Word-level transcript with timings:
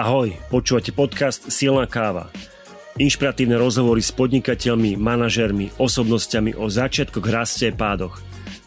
Ahoj, 0.00 0.32
počúvate 0.48 0.96
podcast 0.96 1.52
Silná 1.52 1.84
káva. 1.84 2.32
Inšpiratívne 2.96 3.60
rozhovory 3.60 4.00
s 4.00 4.08
podnikateľmi, 4.16 4.96
manažermi, 4.96 5.76
osobnosťami 5.76 6.56
o 6.56 6.72
začiatkoch, 6.72 7.28
raste 7.28 7.68
a 7.68 7.76
pádoch 7.76 8.16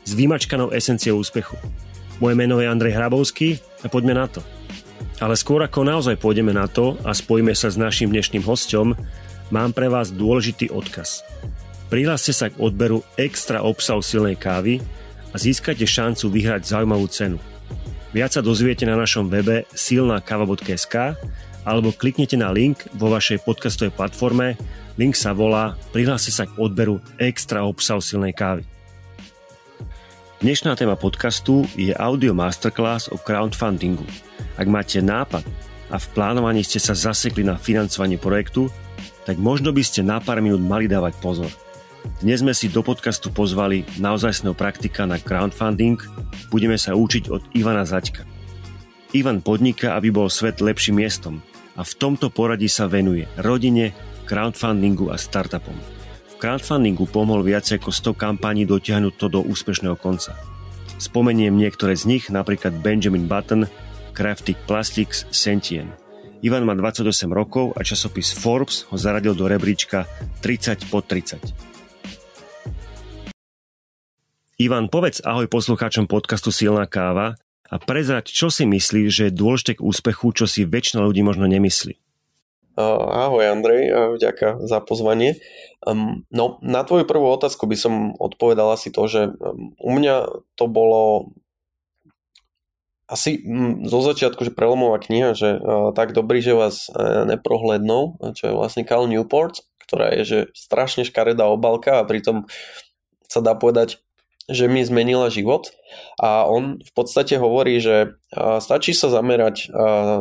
s 0.06 0.14
vymačkanou 0.14 0.70
esenciou 0.70 1.18
úspechu. 1.18 1.58
Moje 2.22 2.38
meno 2.38 2.62
je 2.62 2.70
Andrej 2.70 2.94
Hrabovský 2.94 3.58
a 3.82 3.90
poďme 3.90 4.14
na 4.14 4.30
to. 4.30 4.46
Ale 5.18 5.34
skôr 5.34 5.66
ako 5.66 5.82
naozaj 5.82 6.22
pôjdeme 6.22 6.54
na 6.54 6.70
to 6.70 7.02
a 7.02 7.18
spojíme 7.18 7.58
sa 7.58 7.74
s 7.74 7.82
našim 7.82 8.14
dnešným 8.14 8.46
hostom, 8.46 8.94
mám 9.50 9.74
pre 9.74 9.90
vás 9.90 10.14
dôležitý 10.14 10.70
odkaz. 10.70 11.26
Prihláste 11.90 12.30
sa 12.30 12.54
k 12.54 12.62
odberu 12.62 13.02
extra 13.18 13.66
obsahu 13.66 14.06
silnej 14.06 14.38
kávy 14.38 14.86
a 15.34 15.36
získate 15.42 15.90
šancu 15.90 16.30
vyhrať 16.30 16.70
zaujímavú 16.70 17.10
cenu– 17.10 17.42
Viac 18.14 18.38
sa 18.38 18.46
dozviete 18.46 18.86
na 18.86 18.94
našom 18.94 19.26
webe 19.26 19.66
silnakava.sk 19.74 21.18
alebo 21.66 21.90
kliknite 21.90 22.38
na 22.38 22.54
link 22.54 22.86
vo 22.94 23.10
vašej 23.10 23.42
podcastovej 23.42 23.90
platforme. 23.90 24.54
Link 25.02 25.18
sa 25.18 25.34
volá 25.34 25.74
Prihlási 25.90 26.30
sa 26.30 26.46
k 26.46 26.54
odberu 26.62 27.02
extra 27.18 27.66
obsahu 27.66 27.98
silnej 28.06 28.38
kávy. 28.38 28.62
Dnešná 30.46 30.78
téma 30.78 30.94
podcastu 30.94 31.66
je 31.74 31.90
audio 31.98 32.38
masterclass 32.38 33.10
o 33.10 33.18
crowdfundingu. 33.18 34.06
Ak 34.62 34.70
máte 34.70 35.02
nápad 35.02 35.42
a 35.90 35.98
v 35.98 36.06
plánovaní 36.14 36.62
ste 36.62 36.78
sa 36.78 36.94
zasekli 36.94 37.42
na 37.42 37.58
financovanie 37.58 38.22
projektu, 38.22 38.70
tak 39.26 39.42
možno 39.42 39.74
by 39.74 39.82
ste 39.82 40.06
na 40.06 40.22
pár 40.22 40.38
minút 40.38 40.62
mali 40.62 40.86
dávať 40.86 41.18
pozor– 41.18 41.50
dnes 42.24 42.40
sme 42.40 42.56
si 42.56 42.72
do 42.72 42.80
podcastu 42.80 43.28
pozvali 43.28 43.84
naozajstného 44.00 44.56
praktika 44.56 45.04
na 45.04 45.20
crowdfunding. 45.20 46.00
Budeme 46.48 46.80
sa 46.80 46.96
učiť 46.96 47.28
od 47.28 47.44
Ivana 47.52 47.84
Zaďka. 47.84 48.24
Ivan 49.12 49.44
podniká, 49.44 50.00
aby 50.00 50.10
bol 50.10 50.32
svet 50.32 50.64
lepším 50.64 51.04
miestom 51.04 51.44
a 51.76 51.84
v 51.84 51.94
tomto 52.00 52.32
poradí 52.32 52.72
sa 52.72 52.88
venuje 52.88 53.28
rodine, 53.36 53.92
crowdfundingu 54.24 55.12
a 55.12 55.20
startupom. 55.20 55.76
V 56.32 56.36
crowdfundingu 56.40 57.12
pomohol 57.12 57.44
viac 57.44 57.68
ako 57.68 57.92
100 57.92 58.16
kampaní 58.16 58.64
dotiahnuť 58.64 59.14
to 59.20 59.28
do 59.28 59.40
úspešného 59.44 60.00
konca. 60.00 60.34
Spomeniem 61.02 61.60
niektoré 61.60 62.00
z 62.00 62.08
nich, 62.08 62.32
napríklad 62.32 62.80
Benjamin 62.80 63.28
Button, 63.28 63.68
Craftic 64.16 64.56
Plastics, 64.64 65.28
Sentien. 65.34 65.92
Ivan 66.40 66.64
má 66.64 66.76
28 66.76 67.28
rokov 67.32 67.76
a 67.76 67.84
časopis 67.84 68.32
Forbes 68.36 68.88
ho 68.92 68.96
zaradil 69.00 69.36
do 69.36 69.48
rebríčka 69.48 70.08
30 70.44 70.92
po 70.92 71.00
30. 71.00 71.73
Ivan, 74.62 74.86
povedz 74.86 75.18
ahoj 75.26 75.50
poslucháčom 75.50 76.06
podcastu 76.06 76.54
Silná 76.54 76.86
káva 76.86 77.42
a 77.74 77.82
prezrať, 77.82 78.30
čo 78.30 78.54
si 78.54 78.70
myslíš, 78.70 79.10
že 79.10 79.24
je 79.28 79.34
dôležité 79.34 79.82
k 79.82 79.86
úspechu, 79.86 80.30
čo 80.30 80.46
si 80.46 80.62
väčšina 80.62 81.02
ľudí 81.02 81.26
možno 81.26 81.50
nemyslí. 81.50 81.98
Ahoj 82.78 83.50
Andrej, 83.50 84.14
vďaka 84.22 84.62
za 84.62 84.78
pozvanie. 84.86 85.42
No, 86.30 86.62
na 86.62 86.86
tvoju 86.86 87.10
prvú 87.10 87.34
otázku 87.34 87.66
by 87.66 87.74
som 87.74 88.14
odpovedal 88.22 88.78
asi 88.78 88.94
to, 88.94 89.10
že 89.10 89.34
u 89.82 89.90
mňa 89.90 90.46
to 90.54 90.70
bolo 90.70 91.34
asi 93.10 93.42
zo 93.90 94.00
začiatku, 94.06 94.46
že 94.46 94.54
prelomová 94.54 95.02
kniha, 95.02 95.34
že 95.34 95.58
tak 95.98 96.14
dobrý, 96.14 96.46
že 96.46 96.54
vás 96.54 96.94
neprohlednou, 97.26 98.22
čo 98.38 98.44
je 98.50 98.54
vlastne 98.54 98.86
Cal 98.86 99.10
Newport, 99.10 99.66
ktorá 99.82 100.14
je 100.14 100.22
že 100.22 100.40
strašne 100.54 101.10
škaredá 101.10 101.50
obalka 101.50 101.98
a 101.98 102.06
pritom 102.06 102.46
sa 103.26 103.42
dá 103.42 103.58
povedať 103.58 103.98
že 104.52 104.68
mi 104.68 104.84
zmenila 104.84 105.32
život 105.32 105.72
a 106.20 106.44
on 106.44 106.84
v 106.84 106.92
podstate 106.92 107.40
hovorí, 107.40 107.80
že 107.80 108.20
stačí 108.60 108.92
sa 108.92 109.08
zamerať 109.08 109.72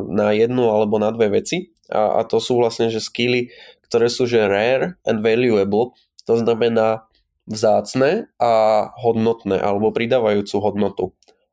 na 0.06 0.30
jednu 0.30 0.70
alebo 0.70 1.02
na 1.02 1.10
dve 1.10 1.42
veci 1.42 1.74
a, 1.90 2.22
to 2.22 2.38
sú 2.38 2.54
vlastne, 2.62 2.86
že 2.86 3.02
skily, 3.02 3.50
ktoré 3.90 4.06
sú 4.06 4.30
že 4.30 4.46
rare 4.46 4.94
and 5.02 5.26
valuable, 5.26 5.98
to 6.22 6.38
znamená 6.38 7.10
vzácne 7.50 8.30
a 8.38 8.86
hodnotné 9.02 9.58
alebo 9.58 9.90
pridávajúcu 9.90 10.56
hodnotu. 10.62 11.04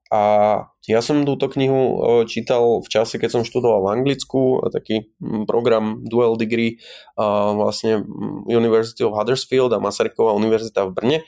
A 0.10 0.66
ja 0.90 1.06
som 1.06 1.22
túto 1.22 1.50
knihu 1.54 2.02
čítal 2.26 2.82
v 2.82 2.90
čase, 2.90 3.22
keď 3.22 3.30
som 3.30 3.44
študoval 3.46 3.86
v 3.86 3.92
Anglicku, 4.02 4.62
taký 4.74 5.14
program 5.46 6.02
Dual 6.02 6.34
Degree, 6.34 6.82
vlastne 7.58 8.06
University 8.50 9.06
of 9.06 9.14
Huddersfield 9.14 9.70
a 9.70 9.82
Masaryková 9.82 10.34
univerzita 10.34 10.90
v 10.90 10.94
Brne 10.94 11.20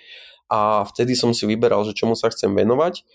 a 0.52 0.84
vtedy 0.84 1.16
som 1.16 1.32
si 1.32 1.48
vyberal, 1.48 1.88
že 1.88 1.96
čomu 1.96 2.20
sa 2.20 2.28
chcem 2.28 2.52
venovať. 2.52 3.08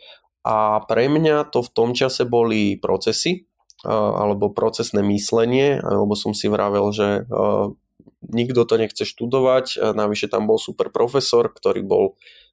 A 0.48 0.80
pre 0.88 1.12
mňa 1.12 1.52
to 1.52 1.60
v 1.60 1.72
tom 1.74 1.92
čase 1.92 2.24
boli 2.24 2.80
procesy 2.80 3.44
alebo 3.84 4.48
procesné 4.48 5.04
myslenie, 5.04 5.76
alebo 5.84 6.16
som 6.16 6.32
si 6.32 6.48
vravel, 6.48 6.88
že 6.96 7.28
nikto 8.24 8.64
to 8.64 8.80
nechce 8.80 9.04
študovať, 9.04 9.92
navyše 9.92 10.32
tam 10.32 10.48
bol 10.48 10.56
super 10.56 10.88
profesor, 10.88 11.52
ktorý 11.52 11.84
bol 11.84 12.04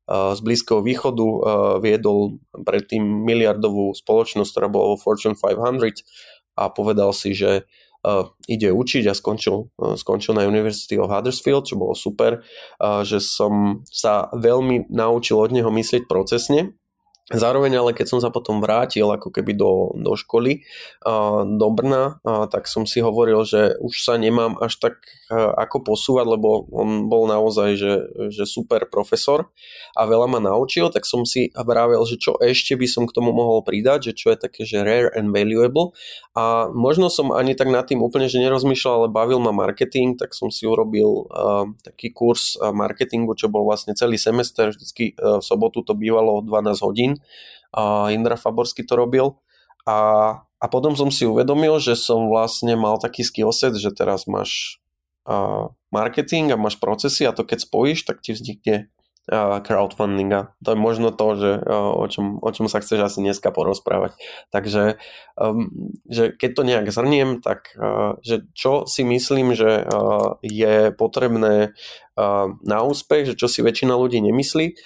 z 0.10 0.40
Blízkeho 0.44 0.84
východu, 0.84 1.28
viedol 1.80 2.44
predtým 2.52 3.00
miliardovú 3.00 3.96
spoločnosť, 3.96 4.52
ktorá 4.52 4.68
bola 4.68 4.94
vo 4.94 4.98
Fortune 5.00 5.40
500 5.40 6.04
a 6.60 6.68
povedal 6.68 7.16
si, 7.16 7.32
že 7.32 7.64
ide 8.52 8.70
učiť 8.76 9.04
a 9.08 9.14
skončil, 9.16 9.56
uh, 9.80 9.96
skončil 9.96 10.36
na 10.36 10.44
University 10.44 11.00
of 11.00 11.08
Huddersfield, 11.08 11.66
čo 11.68 11.80
bolo 11.80 11.96
super, 11.96 12.44
že 13.08 13.24
som 13.24 13.86
sa 13.88 14.28
veľmi 14.36 14.92
naučil 14.92 15.40
od 15.40 15.52
neho 15.56 15.72
myslieť 15.72 16.06
procesne 16.06 16.76
Zároveň 17.32 17.80
ale 17.80 17.96
keď 17.96 18.12
som 18.12 18.20
sa 18.20 18.28
potom 18.28 18.60
vrátil 18.60 19.08
ako 19.08 19.32
keby 19.32 19.56
do, 19.56 19.96
do 19.96 20.12
školy, 20.20 20.68
do 21.48 21.68
Brna, 21.72 22.20
tak 22.52 22.68
som 22.68 22.84
si 22.84 23.00
hovoril, 23.00 23.48
že 23.48 23.80
už 23.80 23.96
sa 24.04 24.20
nemám 24.20 24.60
až 24.60 24.76
tak 24.84 24.96
ako 25.32 25.96
posúvať, 25.96 26.28
lebo 26.28 26.68
on 26.68 27.08
bol 27.08 27.24
naozaj 27.32 27.80
že, 27.80 27.94
že 28.28 28.44
super 28.44 28.92
profesor 28.92 29.48
a 29.96 30.04
veľa 30.04 30.28
ma 30.28 30.44
naučil, 30.44 30.92
tak 30.92 31.08
som 31.08 31.24
si 31.24 31.48
vravel, 31.56 32.04
že 32.04 32.20
čo 32.20 32.36
ešte 32.44 32.76
by 32.76 32.92
som 32.92 33.08
k 33.08 33.16
tomu 33.16 33.32
mohol 33.32 33.64
pridať, 33.64 34.12
že 34.12 34.20
čo 34.20 34.28
je 34.36 34.38
také, 34.44 34.68
že 34.68 34.84
rare 34.84 35.08
and 35.16 35.32
valuable. 35.32 35.96
A 36.36 36.68
možno 36.76 37.08
som 37.08 37.32
ani 37.32 37.56
tak 37.56 37.72
nad 37.72 37.88
tým 37.88 38.04
úplne, 38.04 38.28
že 38.28 38.44
nerozmýšľal, 38.44 38.94
ale 39.00 39.08
bavil 39.08 39.40
ma 39.40 39.56
marketing, 39.56 40.20
tak 40.20 40.36
som 40.36 40.52
si 40.52 40.68
urobil 40.68 41.32
taký 41.88 42.12
kurz 42.12 42.60
marketingu, 42.60 43.32
čo 43.40 43.48
bol 43.48 43.64
vlastne 43.64 43.96
celý 43.96 44.20
semester, 44.20 44.76
vždycky 44.76 45.16
uh, 45.16 45.40
v 45.40 45.44
sobotu 45.46 45.88
to 45.88 45.96
bývalo 45.96 46.44
12 46.44 46.84
hodín 46.84 47.13
a 47.74 48.10
Indra 48.14 48.38
Faborsky 48.38 48.86
to 48.86 48.94
robil 48.94 49.42
a, 49.84 49.98
a 50.40 50.66
potom 50.72 50.96
som 50.96 51.12
si 51.12 51.28
uvedomil, 51.28 51.82
že 51.84 52.00
som 52.00 52.32
vlastne 52.32 52.78
mal 52.80 53.02
taký 53.02 53.26
skillset, 53.26 53.76
že 53.76 53.92
teraz 53.92 54.30
máš 54.30 54.80
a, 55.28 55.68
marketing 55.92 56.56
a 56.56 56.62
máš 56.62 56.80
procesy 56.80 57.28
a 57.28 57.36
to 57.36 57.44
keď 57.44 57.68
spojíš, 57.68 58.08
tak 58.08 58.24
ti 58.24 58.32
vznikne 58.32 58.94
crowdfundinga. 59.64 60.52
To 60.68 60.76
je 60.76 60.78
možno 60.80 61.16
to, 61.16 61.28
že, 61.40 61.52
o, 61.72 62.04
čom, 62.12 62.44
o 62.44 62.50
čom 62.52 62.68
sa 62.68 62.84
chceš 62.84 63.08
asi 63.08 63.24
dneska 63.24 63.56
porozprávať. 63.56 64.20
Takže 64.52 65.00
um, 65.40 65.72
že 66.12 66.36
keď 66.36 66.50
to 66.52 66.62
nejak 66.68 66.88
zhrniem, 66.92 67.40
tak 67.40 67.72
uh, 67.80 68.20
že 68.20 68.44
čo 68.52 68.84
si 68.84 69.08
myslím, 69.08 69.56
že 69.56 69.88
uh, 69.88 70.36
je 70.44 70.92
potrebné 70.92 71.72
na 72.62 72.78
úspech, 72.86 73.34
že 73.34 73.38
čo 73.38 73.50
si 73.50 73.66
väčšina 73.66 73.98
ľudí 73.98 74.22
nemyslí, 74.22 74.78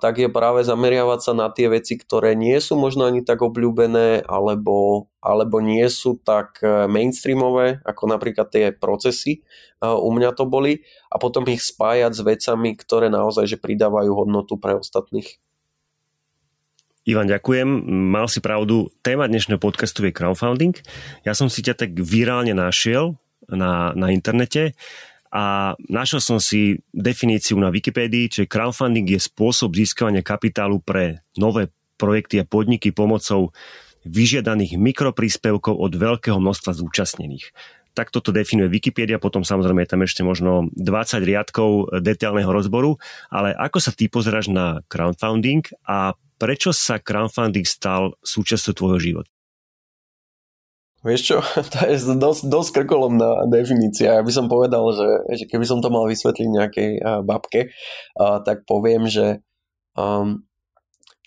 tak 0.00 0.16
je 0.16 0.32
práve 0.32 0.64
zameriavať 0.64 1.20
sa 1.20 1.32
na 1.36 1.52
tie 1.52 1.68
veci, 1.68 2.00
ktoré 2.00 2.32
nie 2.32 2.56
sú 2.56 2.80
možno 2.80 3.04
ani 3.04 3.20
tak 3.20 3.44
obľúbené, 3.44 4.24
alebo, 4.24 5.08
alebo 5.20 5.60
nie 5.60 5.84
sú 5.92 6.16
tak 6.16 6.64
e, 6.64 6.88
mainstreamové, 6.88 7.84
ako 7.84 8.02
napríklad 8.08 8.48
tie 8.48 8.72
procesy 8.72 9.44
u 9.84 10.08
mňa 10.08 10.32
to 10.32 10.48
boli, 10.48 10.80
a 11.12 11.20
potom 11.20 11.44
ich 11.52 11.60
spájať 11.60 12.12
s 12.16 12.24
vecami, 12.24 12.72
ktoré 12.72 13.12
naozaj 13.12 13.44
že 13.44 13.58
pridávajú 13.60 14.16
hodnotu 14.16 14.56
pre 14.56 14.80
ostatných. 14.80 15.36
Ivan, 17.04 17.28
ďakujem. 17.28 17.68
Mal 18.16 18.24
si 18.32 18.40
pravdu. 18.40 18.88
Téma 19.04 19.28
dnešného 19.28 19.60
podcastu 19.60 20.08
je 20.08 20.16
crowdfunding. 20.16 20.72
Ja 21.28 21.36
som 21.36 21.52
si 21.52 21.60
ťa 21.60 21.76
tak 21.76 21.92
virálne 22.00 22.56
našiel 22.56 23.20
na, 23.44 23.92
na 23.92 24.08
internete 24.08 24.72
a 25.34 25.74
našiel 25.90 26.22
som 26.22 26.38
si 26.38 26.78
definíciu 26.94 27.58
na 27.58 27.74
Wikipédii, 27.74 28.30
že 28.30 28.44
crowdfunding 28.46 29.10
je 29.10 29.18
spôsob 29.18 29.74
získavania 29.74 30.22
kapitálu 30.22 30.78
pre 30.78 31.26
nové 31.34 31.74
projekty 31.98 32.38
a 32.38 32.46
podniky 32.46 32.94
pomocou 32.94 33.50
vyžiadaných 34.06 34.78
mikropríspevkov 34.78 35.74
od 35.74 35.92
veľkého 35.98 36.38
množstva 36.38 36.78
zúčastnených. 36.78 37.50
Tak 37.98 38.14
toto 38.14 38.30
definuje 38.30 38.70
Wikipedia, 38.70 39.18
potom 39.18 39.42
samozrejme 39.42 39.82
je 39.82 39.90
tam 39.90 40.02
ešte 40.06 40.22
možno 40.22 40.70
20 40.78 41.26
riadkov 41.26 41.98
detailného 41.98 42.50
rozboru, 42.50 43.02
ale 43.26 43.54
ako 43.58 43.78
sa 43.82 43.90
ty 43.90 44.06
pozeráš 44.06 44.54
na 44.54 44.86
crowdfunding 44.86 45.66
a 45.82 46.14
prečo 46.38 46.70
sa 46.70 47.02
crowdfunding 47.02 47.66
stal 47.66 48.14
súčasťou 48.22 48.74
tvojho 48.74 48.98
života? 49.02 49.33
Vieš 51.04 51.20
čo, 51.20 51.38
to 51.72 51.78
je 51.84 52.16
dosť, 52.16 52.48
dosť 52.48 52.70
krkolomná 52.80 53.44
definícia. 53.52 54.16
Ja 54.16 54.24
by 54.24 54.32
som 54.32 54.48
povedal, 54.48 54.82
že, 54.96 55.08
že 55.36 55.44
keby 55.44 55.68
som 55.68 55.84
to 55.84 55.92
mal 55.92 56.08
vysvetliť 56.08 56.48
nejakej 56.48 56.90
uh, 56.98 57.20
babke, 57.20 57.68
uh, 58.16 58.40
tak 58.40 58.64
poviem, 58.64 59.04
že 59.04 59.44
um, 60.00 60.48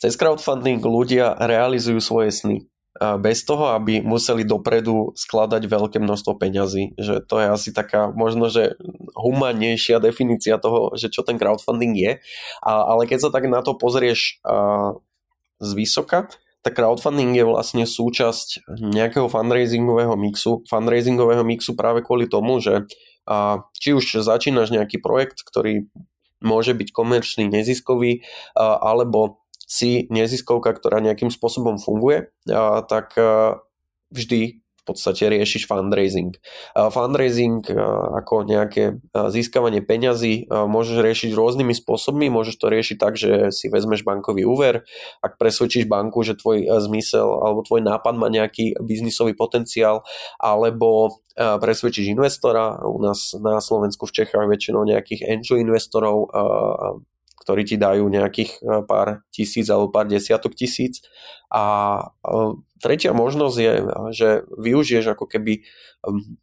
cez 0.01 0.17
crowdfunding 0.17 0.81
ľudia 0.81 1.37
realizujú 1.37 1.97
svoje 2.01 2.29
sny. 2.29 2.57
bez 3.17 3.45
toho, 3.45 3.73
aby 3.73 4.01
museli 4.01 4.45
dopredu 4.45 5.13
skladať 5.17 5.65
veľké 5.65 5.97
množstvo 5.97 6.37
peňazí. 6.37 6.97
Že 6.97 7.25
to 7.25 7.35
je 7.41 7.47
asi 7.49 7.69
taká 7.73 8.09
možno, 8.13 8.49
že 8.49 8.77
humanejšia 9.17 9.97
definícia 9.97 10.61
toho, 10.61 10.93
že 10.93 11.09
čo 11.09 11.25
ten 11.25 11.37
crowdfunding 11.41 11.97
je. 11.97 12.11
A, 12.61 12.71
ale 12.93 13.09
keď 13.09 13.25
sa 13.25 13.29
tak 13.33 13.49
na 13.49 13.65
to 13.65 13.73
pozrieš 13.73 14.37
uh, 14.45 14.97
z 15.61 15.69
vysoka, 15.73 16.29
tak 16.67 16.75
crowdfunding 16.75 17.31
je 17.31 17.47
vlastne 17.47 17.87
súčasť 17.87 18.67
nejakého 18.75 19.31
fundraisingového 19.31 20.19
mixu, 20.19 20.67
fundraisingového 20.67 21.47
mixu 21.47 21.79
práve 21.79 22.03
kvôli 22.03 22.27
tomu, 22.27 22.59
že 22.59 22.83
uh, 22.83 23.63
či 23.79 23.95
už 23.95 24.19
začínaš 24.19 24.75
nejaký 24.75 24.99
projekt, 24.99 25.47
ktorý 25.47 25.87
môže 26.43 26.75
byť 26.75 26.91
komerčný, 26.91 27.47
neziskový, 27.47 28.27
uh, 28.59 28.83
alebo 28.83 29.39
si 29.63 30.11
neziskovka, 30.11 30.75
ktorá 30.75 30.99
nejakým 30.99 31.27
spôsobom 31.27 31.75
funguje, 31.75 32.31
tak 32.87 33.19
vždy 34.15 34.63
v 34.63 34.66
podstate 34.87 35.27
riešiš 35.27 35.67
fundraising. 35.67 36.31
Fundraising 36.71 37.67
ako 38.15 38.47
nejaké 38.47 39.03
získavanie 39.11 39.83
peňazí 39.83 40.47
môžeš 40.47 40.97
riešiť 41.03 41.31
rôznymi 41.35 41.75
spôsobmi. 41.75 42.31
Môžeš 42.31 42.55
to 42.55 42.71
riešiť 42.71 42.97
tak, 42.97 43.19
že 43.19 43.51
si 43.51 43.67
vezmeš 43.67 44.07
bankový 44.07 44.47
úver, 44.47 44.87
ak 45.19 45.35
presvedčíš 45.35 45.91
banku, 45.91 46.23
že 46.23 46.39
tvoj 46.39 46.71
zmysel 46.87 47.27
alebo 47.27 47.67
tvoj 47.67 47.83
nápad 47.83 48.13
má 48.15 48.31
nejaký 48.31 48.79
biznisový 48.79 49.35
potenciál, 49.35 50.07
alebo 50.39 51.19
presvedčíš 51.35 52.15
investora. 52.15 52.79
U 52.87 52.97
nás 53.03 53.35
na 53.37 53.59
Slovensku 53.59 54.07
v 54.07 54.23
Čechách 54.23 54.47
väčšinou 54.47 54.87
nejakých 54.87 55.27
angel 55.27 55.61
investorov 55.61 56.31
ktorí 57.47 57.63
ti 57.63 57.79
dajú 57.79 58.11
nejakých 58.11 58.59
e, 58.59 58.83
pár 58.83 59.23
tisíc 59.31 59.71
alebo 59.71 59.87
pár 59.87 60.11
desiatok 60.11 60.51
tisíc. 60.51 60.99
A 61.47 61.63
e, 62.19 62.59
tretia 62.83 63.15
možnosť 63.15 63.55
je, 63.55 63.73
že 64.11 64.29
využiješ 64.51 65.15
ako 65.15 65.31
keby 65.31 65.63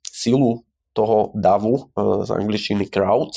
silu 0.08 0.64
toho 0.96 1.28
davu 1.36 1.92
e, 1.92 2.24
z 2.24 2.30
angličtiny 2.32 2.88
crowd. 2.88 3.36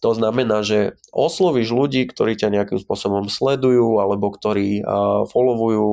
To 0.00 0.10
znamená, 0.16 0.64
že 0.64 0.96
oslovíš 1.12 1.68
ľudí, 1.68 2.08
ktorí 2.08 2.40
ťa 2.40 2.48
nejakým 2.48 2.80
spôsobom 2.80 3.28
sledujú 3.28 4.00
alebo 4.00 4.32
ktorí 4.32 4.80
followujú 5.28 5.90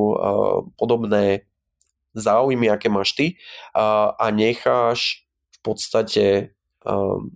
podobné 0.79 1.43
záujmy, 2.15 2.71
aké 2.71 2.87
máš 2.87 3.11
ty 3.11 3.35
a 3.75 4.25
necháš 4.31 5.27
v 5.51 5.59
podstate 5.67 6.56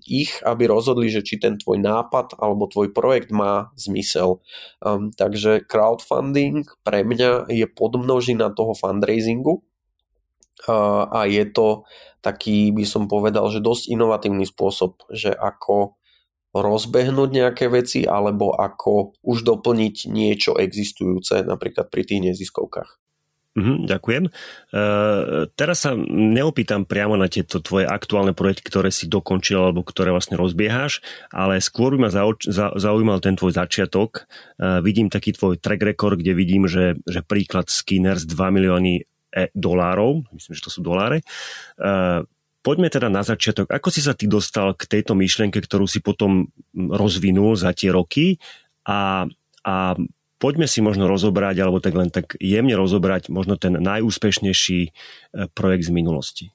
ich, 0.07 0.39
aby 0.47 0.63
rozhodli, 0.67 1.11
že 1.11 1.25
či 1.25 1.35
ten 1.35 1.59
tvoj 1.59 1.79
nápad 1.83 2.39
alebo 2.39 2.71
tvoj 2.71 2.95
projekt 2.95 3.35
má 3.35 3.71
zmysel. 3.75 4.39
Um, 4.79 5.11
takže 5.11 5.67
crowdfunding 5.67 6.67
pre 6.87 7.03
mňa 7.03 7.51
je 7.51 7.67
podmnožina 7.67 8.55
toho 8.55 8.71
fundraisingu 8.71 9.59
a 10.69 11.25
je 11.25 11.41
to 11.49 11.89
taký, 12.21 12.69
by 12.69 12.85
som 12.85 13.09
povedal, 13.09 13.49
že 13.49 13.65
dosť 13.65 13.89
inovatívny 13.97 14.45
spôsob, 14.45 15.09
že 15.09 15.33
ako 15.33 15.97
rozbehnúť 16.51 17.29
nejaké 17.31 17.65
veci 17.71 18.03
alebo 18.03 18.51
ako 18.53 19.15
už 19.23 19.47
doplniť 19.47 20.11
niečo 20.11 20.59
existujúce 20.59 21.47
napríklad 21.47 21.87
pri 21.87 22.03
tých 22.03 22.21
neziskovkách. 22.31 22.99
Mhm, 23.51 23.83
ďakujem. 23.83 24.23
E, 24.27 24.31
teraz 25.59 25.83
sa 25.83 25.91
neopýtam 26.07 26.87
priamo 26.87 27.19
na 27.19 27.27
tieto 27.27 27.59
tvoje 27.59 27.83
aktuálne 27.83 28.31
projekty, 28.31 28.63
ktoré 28.63 28.95
si 28.95 29.11
dokončil 29.11 29.59
alebo 29.59 29.83
ktoré 29.83 30.15
vlastne 30.15 30.39
rozbieháš, 30.39 31.03
ale 31.35 31.59
skôr 31.59 31.99
by 31.99 32.07
ma 32.07 32.09
zaujímal 32.79 33.19
ten 33.19 33.35
tvoj 33.35 33.51
začiatok. 33.51 34.23
E, 34.55 34.79
vidím 34.79 35.11
taký 35.11 35.35
tvoj 35.35 35.59
track 35.59 35.83
record, 35.83 36.23
kde 36.23 36.31
vidím, 36.31 36.63
že, 36.71 36.95
že 37.03 37.19
príklad 37.27 37.67
Skinners 37.67 38.23
2 38.23 38.39
milióny 38.55 39.03
e, 39.03 39.51
dolárov, 39.51 40.31
myslím, 40.31 40.53
že 40.55 40.63
to 40.63 40.71
sú 40.71 40.79
doláre. 40.79 41.19
E, 41.19 41.25
poďme 42.63 42.87
teda 42.87 43.11
na 43.11 43.19
začiatok. 43.19 43.67
Ako 43.67 43.91
si 43.91 43.99
sa 43.99 44.15
ty 44.15 44.31
dostal 44.31 44.79
k 44.79 44.87
tejto 44.87 45.11
myšlienke, 45.11 45.59
ktorú 45.59 45.91
si 45.91 45.99
potom 45.99 46.47
rozvinul 46.71 47.59
za 47.59 47.75
tie 47.75 47.91
roky 47.91 48.39
a, 48.87 49.27
a 49.67 49.75
poďme 50.41 50.65
si 50.65 50.81
možno 50.81 51.05
rozobrať, 51.05 51.55
alebo 51.61 51.77
tak 51.77 51.93
len 51.93 52.09
tak 52.09 52.33
jemne 52.41 52.73
rozobrať 52.73 53.29
možno 53.29 53.61
ten 53.61 53.77
najúspešnejší 53.77 54.81
e, 54.81 54.89
projekt 55.53 55.85
z 55.85 55.93
minulosti. 55.93 56.45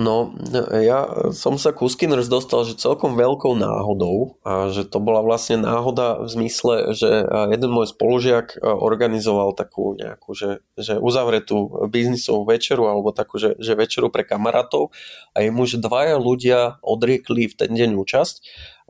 No, 0.00 0.32
ja 0.72 1.30
som 1.36 1.60
sa 1.60 1.68
ku 1.68 1.84
Skinners 1.84 2.32
dostal, 2.32 2.64
že 2.64 2.80
celkom 2.80 3.12
veľkou 3.12 3.52
náhodou 3.60 4.40
a 4.40 4.72
že 4.72 4.88
to 4.88 4.96
bola 4.96 5.20
vlastne 5.20 5.60
náhoda 5.60 6.24
v 6.24 6.28
zmysle, 6.32 6.96
že 6.96 7.28
jeden 7.28 7.70
môj 7.70 7.92
spolužiak 7.92 8.56
e, 8.56 8.64
organizoval 8.64 9.52
takú 9.52 9.92
nejakú, 10.00 10.32
že, 10.32 10.64
že 10.80 10.96
uzavretú 10.96 11.86
biznisovú 11.92 12.48
večeru 12.48 12.88
alebo 12.88 13.12
takú, 13.12 13.36
že, 13.36 13.52
že 13.60 13.76
večeru 13.76 14.08
pre 14.08 14.24
kamarátov 14.24 14.96
a 15.36 15.44
jemu, 15.44 15.68
že 15.68 15.76
dvaja 15.76 16.16
ľudia 16.16 16.80
odriekli 16.80 17.52
v 17.52 17.54
ten 17.54 17.70
deň 17.76 17.92
účasť 17.92 18.34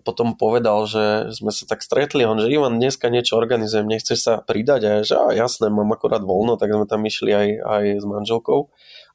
potom 0.02 0.34
povedal, 0.34 0.84
že 0.84 1.30
sme 1.30 1.54
sa 1.54 1.64
tak 1.64 1.80
stretli, 1.80 2.26
on, 2.26 2.42
že 2.42 2.50
Ivan, 2.50 2.82
dneska 2.82 3.06
niečo 3.06 3.38
organizujem, 3.38 3.86
nechceš 3.86 4.18
sa 4.18 4.34
pridať? 4.42 4.80
A 4.82 4.90
ja, 4.90 5.00
že 5.06 5.14
á, 5.14 5.26
jasné, 5.46 5.70
mám 5.70 5.94
akorát 5.94 6.20
voľno, 6.20 6.58
tak 6.58 6.74
sme 6.74 6.90
tam 6.90 7.06
išli 7.06 7.30
aj, 7.30 7.48
aj 7.62 7.84
s 8.02 8.04
manželkou. 8.04 8.68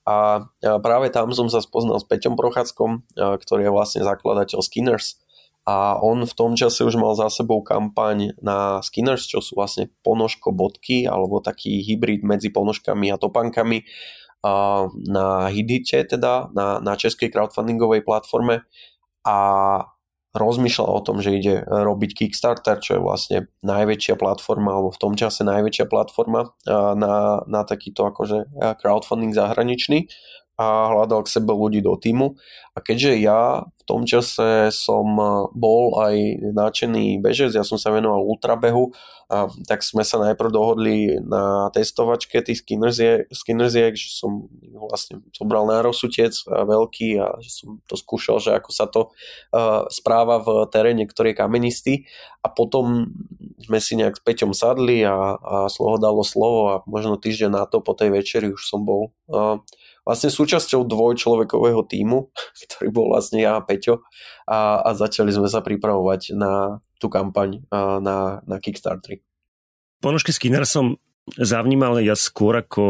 A 0.07 0.48
práve 0.63 1.12
tam 1.12 1.36
som 1.36 1.51
sa 1.51 1.59
spoznal 1.59 2.00
s 2.00 2.07
Peťom 2.07 2.39
Prochádzkom, 2.39 3.12
ktorý 3.19 3.68
je 3.68 3.75
vlastne 3.75 4.01
zakladateľ 4.07 4.63
Skinners. 4.63 5.19
A 5.68 6.00
on 6.00 6.24
v 6.24 6.31
tom 6.31 6.56
čase 6.56 6.88
už 6.88 6.95
mal 6.95 7.12
za 7.19 7.27
sebou 7.27 7.59
kampaň 7.59 8.31
na 8.39 8.80
Skinners, 8.80 9.27
čo 9.27 9.44
sú 9.44 9.59
vlastne 9.59 9.92
ponožko 10.07 10.56
bodky, 10.56 11.04
alebo 11.04 11.44
taký 11.44 11.83
hybrid 11.83 12.24
medzi 12.24 12.48
ponožkami 12.56 13.12
a 13.12 13.19
topankami 13.19 13.83
na 15.12 15.51
Hidite, 15.51 16.07
teda 16.07 16.56
na, 16.56 16.80
na 16.80 16.95
českej 16.95 17.27
crowdfundingovej 17.27 18.07
platforme. 18.07 18.63
A 19.27 19.38
rozmýšľal 20.38 20.89
o 20.89 21.01
tom, 21.01 21.18
že 21.19 21.36
ide 21.36 21.56
robiť 21.66 22.13
Kickstarter, 22.13 22.78
čo 22.80 22.98
je 22.98 23.01
vlastne 23.01 23.38
najväčšia 23.66 24.16
platforma, 24.16 24.78
alebo 24.78 24.94
v 24.94 25.01
tom 25.01 25.13
čase 25.18 25.42
najväčšia 25.44 25.89
platforma 25.89 26.54
na, 26.69 27.42
na 27.44 27.62
takýto 27.66 28.06
akože 28.07 28.45
crowdfunding 28.80 29.34
zahraničný 29.34 30.07
a 30.57 30.89
hľadal 30.89 31.21
k 31.21 31.33
sebe 31.38 31.54
ľudí 31.54 31.86
do 31.86 31.94
týmu. 31.94 32.33
A 32.74 32.81
keďže 32.81 33.13
ja 33.21 33.65
v 33.65 33.83
tom 33.86 34.06
čase 34.06 34.74
som 34.74 35.06
bol 35.54 35.98
aj 36.01 36.15
náčený 36.54 37.21
bežec, 37.21 37.54
ja 37.54 37.65
som 37.65 37.77
sa 37.77 37.94
venoval 37.94 38.25
ultrabehu, 38.25 38.94
a 39.27 39.51
tak 39.68 39.83
sme 39.83 40.07
sa 40.07 40.24
najprv 40.24 40.50
dohodli 40.56 41.19
na 41.19 41.68
testovačke 41.76 42.40
tých 42.40 42.64
skinnersiek, 42.64 43.94
že 43.94 44.07
som 44.07 44.47
vlastne 44.71 45.19
zobral 45.35 45.68
nárosutec 45.68 46.31
veľký 46.47 47.19
a 47.19 47.35
že 47.44 47.52
som 47.52 47.83
to 47.92 47.99
skúšal, 47.99 48.40
že 48.40 48.56
ako 48.56 48.69
sa 48.71 48.87
to 48.87 49.11
uh, 49.52 49.83
správa 49.92 50.40
v 50.40 50.64
teréne, 50.71 51.04
ktorý 51.04 51.35
je 51.35 51.40
kamenistý 51.44 51.94
a 52.40 52.47
potom 52.47 53.11
sme 53.59 53.83
si 53.83 53.99
nejak 53.99 54.16
s 54.16 54.23
Peťom 54.23 54.56
sadli 54.56 55.04
a, 55.04 55.35
a 55.35 55.56
slovo 55.68 55.99
dalo 55.99 56.23
slovo 56.23 56.61
a 56.71 56.76
možno 56.87 57.19
týždeň 57.19 57.52
na 57.52 57.64
to 57.68 57.83
po 57.83 57.92
tej 57.99 58.16
večeri 58.16 58.47
už 58.47 58.64
som 58.64 58.87
bol 58.87 59.11
vlastne 60.07 60.31
súčasťou 60.31 60.87
dvojčlovekového 60.87 61.83
týmu, 61.83 62.31
ktorý 62.64 62.87
bol 62.95 63.11
vlastne 63.11 63.44
ja 63.44 63.59
a 63.59 63.66
Peťo 63.66 64.07
a, 64.47 64.80
a 64.87 64.90
začali 64.95 65.35
sme 65.35 65.52
sa 65.52 65.59
pripravovať 65.59 66.31
na 66.40 66.80
tú 66.97 67.11
kampaň 67.11 67.61
na, 67.69 68.42
na 68.42 68.57
Kickstarter. 68.57 69.21
Ponožky 69.99 70.31
Skinner 70.31 70.66
som 70.66 70.97
zavnímal 71.35 71.99
ja 71.99 72.16
skôr, 72.16 72.64
ako 72.64 72.83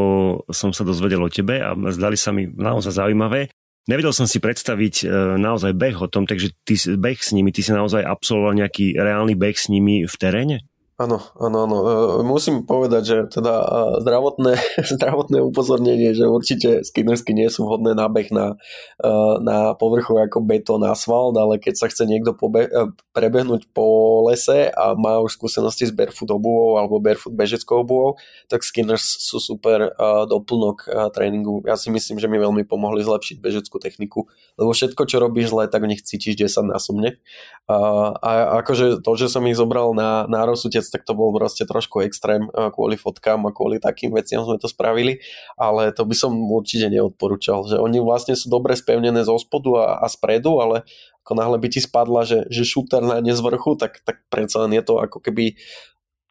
som 0.53 0.69
sa 0.69 0.85
dozvedel 0.85 1.25
o 1.25 1.31
tebe 1.31 1.57
a 1.57 1.73
zdali 1.89 2.15
sa 2.15 2.29
mi 2.29 2.45
naozaj 2.45 3.01
zaujímavé. 3.01 3.49
Nevedel 3.87 4.11
som 4.11 4.27
si 4.27 4.43
predstaviť 4.43 4.95
e, 5.01 5.05
naozaj 5.39 5.71
beh 5.71 5.95
o 6.03 6.11
tom, 6.11 6.27
takže 6.27 6.51
ty 6.67 6.75
beh 6.75 7.19
s 7.23 7.31
nimi, 7.31 7.55
ty 7.55 7.63
si 7.63 7.71
naozaj 7.71 8.03
absolvoval 8.03 8.59
nejaký 8.59 8.99
reálny 8.99 9.33
beh 9.39 9.55
s 9.55 9.71
nimi 9.71 10.03
v 10.03 10.15
teréne? 10.19 10.67
Áno, 10.97 11.21
áno, 11.37 11.69
áno. 11.69 11.77
E, 11.85 11.93
musím 12.25 12.65
povedať, 12.65 13.03
že 13.05 13.17
teda 13.29 13.53
e, 13.61 13.67
zdravotné, 14.01 14.57
zdravotné 14.97 15.45
upozornenie, 15.45 16.17
že 16.17 16.25
určite 16.25 16.81
skinnersky 16.81 17.37
nie 17.37 17.53
sú 17.53 17.69
vhodné 17.69 17.93
na 17.93 18.09
beh 18.09 18.33
na, 18.33 18.57
e, 18.97 19.13
na 19.45 19.77
povrchu 19.77 20.17
ako 20.17 20.41
betón, 20.41 20.81
asfalt, 20.81 21.37
ale 21.37 21.61
keď 21.61 21.73
sa 21.77 21.85
chce 21.85 22.09
niekto 22.09 22.33
pobe- 22.33 22.73
prebehnúť 23.13 23.69
po 23.77 23.85
lese 24.25 24.73
a 24.73 24.97
má 24.97 25.21
už 25.21 25.37
skúsenosti 25.37 25.85
s 25.85 25.93
barefoot 25.93 26.33
obuvou 26.33 26.81
alebo 26.81 26.97
barefoot 26.97 27.37
bežeckou 27.37 27.85
obuvou, 27.85 28.17
tak 28.49 28.65
skinners 28.65 29.21
sú 29.21 29.37
super 29.37 29.93
doplnok 30.25 30.89
tréningu. 31.13 31.61
Ja 31.65 31.77
si 31.77 31.93
myslím, 31.93 32.17
že 32.17 32.25
mi 32.25 32.41
veľmi 32.41 32.65
pomohli 32.65 33.05
zlepšiť 33.05 33.37
bežeckú 33.37 33.77
techniku, 33.77 34.25
lebo 34.57 34.73
všetko, 34.73 35.05
čo 35.05 35.21
robíš 35.21 35.53
zle, 35.53 35.69
tak 35.69 35.85
v 35.85 35.93
nich 35.93 36.01
cítiš 36.01 36.37
10 36.37 36.73
násobne. 36.73 37.21
A 37.67 38.63
akože 38.63 39.03
to, 39.03 39.11
že 39.19 39.27
som 39.27 39.45
ich 39.45 39.59
zobral 39.59 39.91
na, 39.91 40.25
na 40.25 40.47
rozsutec 40.47 40.86
tak 40.91 41.07
to 41.07 41.13
bol 41.13 41.31
proste 41.35 41.63
trošku 41.67 42.03
extrém 42.03 42.47
kvôli 42.75 42.95
fotkám 42.99 43.43
a 43.47 43.53
kvôli 43.55 43.77
takým 43.81 44.13
veciam 44.15 44.43
sme 44.43 44.59
to 44.59 44.69
spravili, 44.71 45.19
ale 45.59 45.91
to 45.91 46.07
by 46.07 46.15
som 46.15 46.33
určite 46.33 46.89
neodporúčal, 46.91 47.67
že 47.67 47.77
oni 47.77 47.99
vlastne 48.01 48.33
sú 48.33 48.47
dobre 48.47 48.75
spevnené 48.77 49.23
zo 49.23 49.35
spodu 49.39 49.71
a, 49.77 49.85
a 50.03 50.07
spredu, 50.07 50.59
ale 50.59 50.87
ako 51.27 51.33
náhle 51.35 51.57
by 51.59 51.67
ti 51.67 51.83
spadla, 51.83 52.23
že, 52.23 52.47
že 52.47 52.63
šúter 52.63 53.03
na 53.03 53.19
ne 53.19 53.35
z 53.35 53.43
vrchu, 53.43 53.75
tak, 53.75 53.99
tak 54.07 54.23
predsa 54.31 54.63
len 54.63 54.79
je 54.79 54.83
to 54.87 55.03
ako 55.03 55.19
keby 55.19 55.59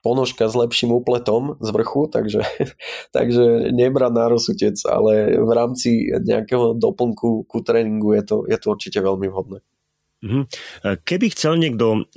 ponožka 0.01 0.47
s 0.47 0.55
lepším 0.55 0.95
úpletom 0.95 1.59
z 1.59 1.69
vrchu, 1.75 2.07
takže, 2.07 2.47
takže 3.17 3.75
nebrať 3.75 4.13
na 4.15 4.25
rozsutec, 4.31 4.79
ale 4.87 5.35
v 5.37 5.51
rámci 5.51 6.15
nejakého 6.15 6.79
doplnku 6.79 7.45
ku 7.45 7.59
tréningu 7.61 8.15
je 8.15 8.23
to, 8.23 8.37
je 8.47 8.57
to 8.57 8.67
určite 8.73 8.99
veľmi 9.03 9.27
vhodné. 9.27 9.61
Mhm. 10.27 10.51
Keby 11.07 11.27
chcel 11.31 11.55
niekto 11.63 12.11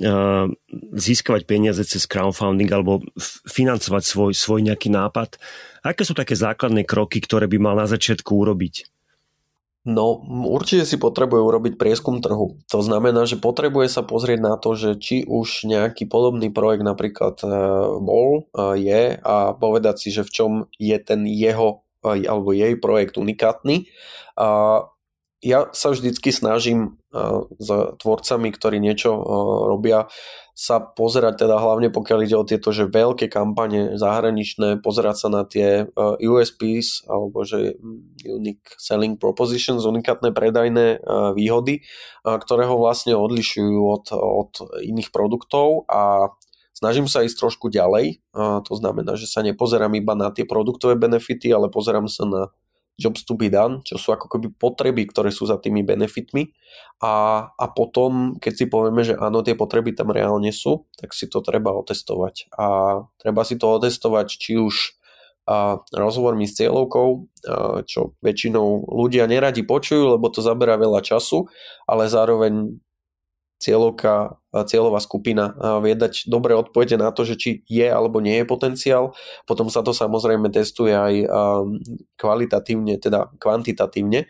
získavať 0.98 1.46
peniaze 1.46 1.78
cez 1.86 2.10
crowdfunding 2.10 2.66
alebo 2.74 3.06
financovať 3.46 4.02
svoj, 4.02 4.32
svoj 4.34 4.66
nejaký 4.66 4.90
nápad, 4.90 5.38
aké 5.86 6.02
sú 6.02 6.18
také 6.18 6.34
základné 6.34 6.82
kroky, 6.82 7.22
ktoré 7.22 7.46
by 7.46 7.58
mal 7.62 7.78
na 7.78 7.86
začiatku 7.86 8.34
urobiť? 8.34 8.90
No, 9.80 10.20
určite 10.44 10.84
si 10.84 11.00
potrebuje 11.00 11.40
urobiť 11.40 11.74
prieskum 11.80 12.20
trhu. 12.20 12.60
To 12.68 12.84
znamená, 12.84 13.24
že 13.24 13.40
potrebuje 13.40 13.88
sa 13.88 14.04
pozrieť 14.04 14.40
na 14.44 14.54
to, 14.60 14.76
že 14.76 15.00
či 15.00 15.24
už 15.24 15.64
nejaký 15.64 16.04
podobný 16.04 16.52
projekt 16.52 16.84
napríklad 16.84 17.40
e, 17.40 17.48
bol, 17.96 18.44
e, 18.52 18.76
je 18.76 19.02
a 19.16 19.56
povedať 19.56 19.96
si, 19.96 20.08
že 20.12 20.28
v 20.28 20.34
čom 20.36 20.50
je 20.76 20.96
ten 21.00 21.24
jeho 21.24 21.80
e, 22.04 22.28
alebo 22.28 22.52
jej 22.52 22.76
projekt 22.76 23.16
unikátny. 23.16 23.88
A 24.36 24.84
ja 25.40 25.72
sa 25.72 25.96
vždycky 25.96 26.28
snažím 26.28 26.99
s 27.58 27.68
tvorcami, 27.98 28.48
ktorí 28.54 28.78
niečo 28.78 29.10
robia, 29.66 30.06
sa 30.54 30.76
pozerať 30.76 31.48
teda 31.48 31.56
hlavne 31.56 31.88
pokiaľ 31.88 32.18
ide 32.20 32.36
o 32.36 32.44
tieto 32.44 32.68
že 32.68 32.84
veľké 32.84 33.32
kampane 33.32 33.96
zahraničné, 33.96 34.84
pozerať 34.84 35.16
sa 35.16 35.28
na 35.32 35.42
tie 35.48 35.88
USPs 36.20 37.08
alebo 37.08 37.42
že 37.48 37.80
mm, 37.80 38.28
Unique 38.28 38.68
Selling 38.76 39.16
Propositions, 39.16 39.88
unikátne 39.88 40.36
predajné 40.36 41.00
výhody, 41.32 41.80
ktoré 42.22 42.68
ho 42.68 42.76
vlastne 42.76 43.16
odlišujú 43.16 43.80
od, 43.88 44.06
od 44.12 44.52
iných 44.84 45.08
produktov 45.08 45.88
a 45.88 46.28
snažím 46.76 47.08
sa 47.08 47.24
ísť 47.24 47.40
trošku 47.40 47.72
ďalej. 47.72 48.20
To 48.36 48.74
znamená, 48.76 49.16
že 49.16 49.24
sa 49.24 49.40
nepozerám 49.40 49.96
iba 49.96 50.12
na 50.12 50.28
tie 50.28 50.44
produktové 50.44 50.94
benefity, 51.00 51.48
ale 51.56 51.72
pozerám 51.72 52.04
sa 52.04 52.28
na 52.28 52.42
jobs 53.00 53.24
to 53.24 53.32
be 53.32 53.48
done, 53.48 53.80
čo 53.80 53.96
sú 53.96 54.12
ako 54.12 54.28
keby 54.28 54.52
potreby, 54.52 55.08
ktoré 55.08 55.32
sú 55.32 55.48
za 55.48 55.56
tými 55.56 55.80
benefitmi. 55.80 56.52
A, 57.00 57.48
a 57.56 57.64
potom, 57.72 58.36
keď 58.36 58.52
si 58.52 58.64
povieme, 58.68 59.00
že 59.00 59.16
áno, 59.16 59.40
tie 59.40 59.56
potreby 59.56 59.96
tam 59.96 60.12
reálne 60.12 60.52
sú, 60.52 60.84
tak 61.00 61.16
si 61.16 61.32
to 61.32 61.40
treba 61.40 61.72
otestovať. 61.72 62.52
A 62.60 63.00
treba 63.16 63.42
si 63.48 63.56
to 63.56 63.80
otestovať 63.80 64.28
či 64.36 64.60
už 64.60 65.00
a 65.50 65.82
rozhovormi 65.90 66.46
s 66.46 66.62
cieľovkou, 66.62 67.08
čo 67.88 68.14
väčšinou 68.22 68.86
ľudia 68.86 69.26
neradi 69.26 69.66
počujú, 69.66 70.14
lebo 70.14 70.30
to 70.30 70.44
zaberá 70.44 70.78
veľa 70.78 71.02
času, 71.02 71.50
ale 71.90 72.06
zároveň 72.06 72.78
cieľovka, 73.60 74.40
cieľová 74.64 75.04
skupina 75.04 75.52
vie 75.84 75.92
dať 75.92 76.32
dobré 76.32 76.56
odpovede 76.56 76.96
na 76.96 77.12
to, 77.12 77.28
že 77.28 77.36
či 77.36 77.50
je 77.68 77.84
alebo 77.84 78.18
nie 78.24 78.40
je 78.40 78.48
potenciál. 78.48 79.12
Potom 79.44 79.68
sa 79.68 79.84
to 79.84 79.92
samozrejme 79.92 80.48
testuje 80.48 80.96
aj 80.96 81.28
kvalitatívne, 82.16 82.96
teda 82.96 83.28
kvantitatívne 83.36 84.26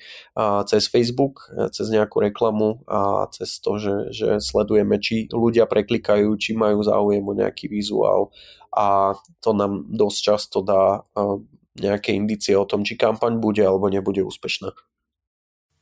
cez 0.67 0.83
Facebook, 0.91 1.47
cez 1.71 1.95
nejakú 1.95 2.27
reklamu 2.27 2.83
a 2.91 3.31
cez 3.31 3.63
to, 3.63 3.79
že, 3.79 3.95
že 4.11 4.29
sledujeme, 4.43 4.99
či 4.99 5.31
ľudia 5.31 5.71
preklikajú, 5.71 6.35
či 6.35 6.59
majú 6.59 6.83
záujem 6.83 7.23
o 7.23 7.33
nejaký 7.33 7.71
vizuál 7.71 8.35
a 8.75 9.15
to 9.39 9.55
nám 9.55 9.87
dosť 9.95 10.19
často 10.19 10.59
dá 10.67 11.07
nejaké 11.79 12.13
indície 12.19 12.59
o 12.59 12.67
tom, 12.67 12.83
či 12.83 12.99
kampaň 12.99 13.39
bude 13.39 13.63
alebo 13.63 13.87
nebude 13.87 14.27
úspešná. 14.27 14.75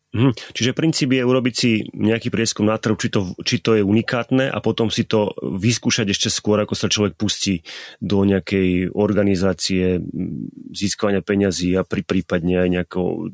Mhm. 0.08 0.32
Čiže 0.56 0.72
princíp 0.72 1.12
je 1.12 1.20
urobiť 1.20 1.54
si 1.54 1.84
nejaký 1.92 2.32
prieskum 2.32 2.64
na 2.64 2.80
trhu, 2.80 2.96
či 2.96 3.12
to, 3.12 3.36
či 3.44 3.60
to 3.60 3.76
je 3.76 3.84
unikátne 3.84 4.48
a 4.48 4.58
potom 4.64 4.88
si 4.88 5.04
to 5.04 5.36
vyskúšať 5.36 6.08
ešte 6.08 6.32
skôr, 6.32 6.56
ako 6.64 6.72
sa 6.72 6.88
človek 6.88 7.12
pustí 7.12 7.60
do 8.00 8.24
nejakej 8.24 8.88
organizácie 8.96 10.00
získavania 10.72 11.20
peňazí 11.20 11.76
a 11.76 11.84
pri, 11.84 12.08
prípadne 12.08 12.56
aj 12.56 12.68
nejakou 12.72 13.28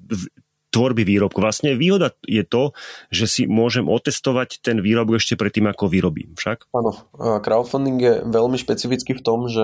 tvorby 0.75 1.07
výrobku. 1.07 1.39
Vlastne 1.39 1.79
výhoda 1.79 2.11
je 2.27 2.43
to, 2.43 2.75
že 3.15 3.31
si 3.31 3.43
môžem 3.47 3.87
otestovať 3.87 4.59
ten 4.59 4.83
výrobok 4.83 5.23
ešte 5.23 5.39
predtým, 5.39 5.71
ako 5.71 5.87
vyrobím. 5.87 6.35
Však? 6.35 6.75
Áno, 6.75 6.99
crowdfunding 7.15 7.99
je 8.03 8.15
veľmi 8.27 8.59
špecifický 8.59 9.15
v 9.15 9.23
tom, 9.23 9.47
že 9.47 9.63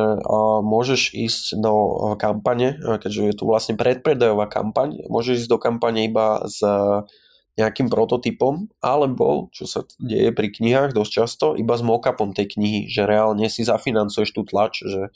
môžeš 0.63 1.19
ísť 1.19 1.59
do 1.59 1.75
kampane, 2.15 2.79
keďže 2.79 3.23
je 3.27 3.35
tu 3.35 3.51
vlastne 3.51 3.75
predpredajová 3.75 4.47
kampaň, 4.47 5.03
môžeš 5.11 5.45
ísť 5.45 5.51
do 5.51 5.59
kampane 5.59 6.07
iba 6.07 6.47
s 6.47 6.63
nejakým 7.59 7.91
prototypom, 7.91 8.71
alebo, 8.81 9.51
čo 9.53 9.69
sa 9.69 9.85
deje 10.01 10.33
pri 10.33 10.49
knihách 10.49 10.97
dosť 10.97 11.13
často, 11.13 11.47
iba 11.59 11.77
s 11.77 11.85
mockupom 11.85 12.33
tej 12.33 12.57
knihy, 12.57 12.89
že 12.89 13.05
reálne 13.05 13.51
si 13.53 13.67
zafinancuješ 13.67 14.33
tú 14.33 14.47
tlač, 14.47 14.87
že 14.87 15.11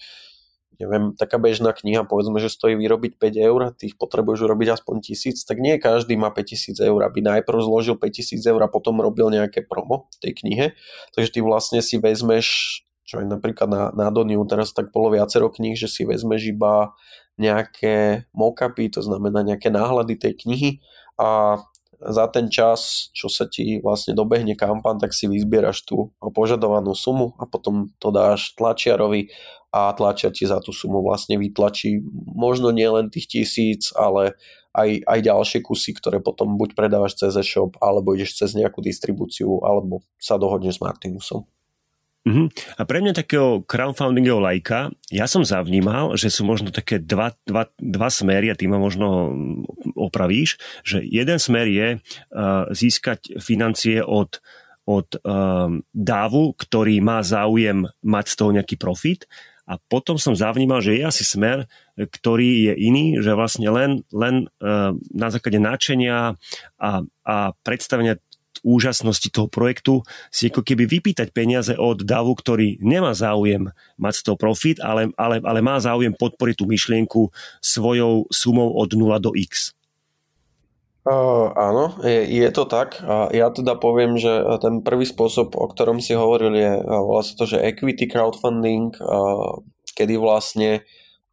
neviem, 0.78 1.14
taká 1.14 1.38
bežná 1.38 1.70
kniha, 1.70 2.06
povedzme, 2.06 2.38
že 2.42 2.50
stojí 2.50 2.74
vyrobiť 2.74 3.18
5 3.18 3.48
eur, 3.50 3.60
ty 3.74 3.92
ich 3.92 3.96
potrebuješ 3.96 4.46
urobiť 4.46 4.80
aspoň 4.80 4.96
1000, 5.14 5.46
tak 5.46 5.58
nie 5.62 5.78
každý 5.78 6.18
má 6.18 6.30
5000 6.34 6.78
eur, 6.82 7.00
aby 7.06 7.22
najprv 7.22 7.58
zložil 7.62 7.96
5000 7.98 8.42
eur 8.42 8.60
a 8.62 8.68
potom 8.68 8.98
robil 8.98 9.30
nejaké 9.30 9.62
promo 9.62 10.10
tej 10.18 10.34
knihe. 10.42 10.66
Takže 11.14 11.30
ty 11.34 11.40
vlastne 11.42 11.80
si 11.80 11.98
vezmeš, 11.98 12.80
čo 13.06 13.22
je 13.22 13.26
napríklad 13.26 13.68
na, 13.70 13.82
na 13.94 14.08
Doniu, 14.10 14.42
teraz 14.48 14.74
tak 14.74 14.90
bolo 14.90 15.14
viacero 15.14 15.52
kníh, 15.52 15.78
že 15.78 15.86
si 15.86 16.02
vezmeš 16.02 16.50
iba 16.50 16.96
nejaké 17.34 18.26
mockupy, 18.30 18.90
to 18.90 19.02
znamená 19.02 19.42
nejaké 19.42 19.70
náhľady 19.70 20.14
tej 20.18 20.32
knihy 20.46 20.70
a 21.18 21.58
za 22.04 22.26
ten 22.28 22.52
čas, 22.52 23.08
čo 23.16 23.32
sa 23.32 23.48
ti 23.48 23.80
vlastne 23.80 24.12
dobehne 24.12 24.52
kampan, 24.58 25.00
tak 25.00 25.16
si 25.16 25.24
vyzbieraš 25.24 25.88
tú 25.88 26.12
požadovanú 26.20 26.92
sumu 26.92 27.32
a 27.40 27.48
potom 27.48 27.94
to 27.96 28.12
dáš 28.12 28.52
tlačiarovi 28.58 29.32
a 29.74 29.90
tlačia 29.90 30.30
ti 30.30 30.46
za 30.46 30.62
tú 30.62 30.70
sumu 30.70 31.02
vlastne 31.02 31.34
vytlačí 31.34 31.98
možno 32.30 32.70
nielen 32.70 33.10
tých 33.10 33.26
tisíc, 33.26 33.90
ale 33.98 34.38
aj, 34.70 35.02
aj 35.02 35.18
ďalšie 35.18 35.58
kusy, 35.66 35.98
ktoré 35.98 36.22
potom 36.22 36.54
buď 36.54 36.78
predávaš 36.78 37.18
cez 37.18 37.34
e-shop, 37.34 37.74
alebo 37.82 38.14
ideš 38.14 38.38
cez 38.38 38.54
nejakú 38.54 38.78
distribúciu, 38.78 39.58
alebo 39.66 40.06
sa 40.14 40.38
dohodneš 40.38 40.78
s 40.78 40.82
Martinusom. 40.82 41.42
Uh-huh. 42.24 42.48
A 42.80 42.82
pre 42.88 43.04
mňa 43.04 43.20
takého 43.20 43.60
crowdfundingového 43.68 44.40
lajka, 44.40 44.88
ja 45.12 45.28
som 45.28 45.44
zavnímal, 45.44 46.16
že 46.16 46.32
sú 46.32 46.46
možno 46.48 46.72
také 46.72 46.96
dva, 46.96 47.36
dva, 47.44 47.68
dva 47.76 48.08
smery 48.08 48.48
a 48.48 48.56
ty 48.56 48.64
ma 48.64 48.80
možno 48.80 49.36
opravíš, 49.92 50.56
že 50.80 51.04
jeden 51.04 51.36
smer 51.36 51.68
je 51.68 51.88
uh, 51.98 52.64
získať 52.72 53.36
financie 53.44 54.00
od, 54.00 54.40
od 54.88 55.20
uh, 55.20 55.68
dávu, 55.92 56.56
ktorý 56.56 57.04
má 57.04 57.20
záujem 57.20 57.84
mať 58.00 58.24
z 58.32 58.34
toho 58.40 58.50
nejaký 58.56 58.80
profit 58.80 59.28
a 59.64 59.80
potom 59.88 60.20
som 60.20 60.36
zavnímal, 60.36 60.84
že 60.84 61.00
je 61.00 61.02
asi 61.08 61.24
smer, 61.24 61.64
ktorý 61.96 62.68
je 62.68 62.74
iný, 62.76 63.04
že 63.24 63.32
vlastne 63.32 63.68
len, 63.72 64.04
len 64.12 64.48
uh, 64.60 64.92
na 65.08 65.28
základe 65.32 65.56
náčenia 65.56 66.36
a, 66.76 66.90
a 67.24 67.36
predstavenia 67.64 68.20
úžasnosti 68.64 69.28
toho 69.28 69.46
projektu 69.46 70.00
si 70.32 70.48
ako 70.48 70.64
keby 70.64 70.88
vypýtať 70.88 71.30
peniaze 71.36 71.76
od 71.76 72.00
davu, 72.00 72.32
ktorý 72.32 72.80
nemá 72.80 73.12
záujem 73.12 73.68
mať 74.00 74.14
z 74.16 74.22
toho 74.24 74.36
profit, 74.40 74.80
ale, 74.80 75.12
ale, 75.20 75.44
ale 75.44 75.60
má 75.60 75.76
záujem 75.76 76.16
podporiť 76.16 76.56
tú 76.56 76.64
myšlienku 76.64 77.28
svojou 77.60 78.24
sumou 78.32 78.72
od 78.80 78.88
0 78.88 79.12
do 79.20 79.36
x. 79.36 79.76
Uh, 81.04 81.52
áno, 81.52 82.00
je, 82.00 82.24
je 82.32 82.48
to 82.48 82.64
tak. 82.64 82.96
Ja 83.36 83.52
teda 83.52 83.76
poviem, 83.76 84.16
že 84.16 84.40
ten 84.64 84.80
prvý 84.80 85.04
spôsob, 85.04 85.52
o 85.52 85.68
ktorom 85.68 86.00
si 86.00 86.16
hovoril, 86.16 86.56
je 86.56 86.80
vlastne 86.80 87.36
to, 87.36 87.44
že 87.44 87.60
equity 87.60 88.08
crowdfunding, 88.08 88.96
uh, 89.04 89.60
kedy 89.92 90.16
vlastne 90.16 90.80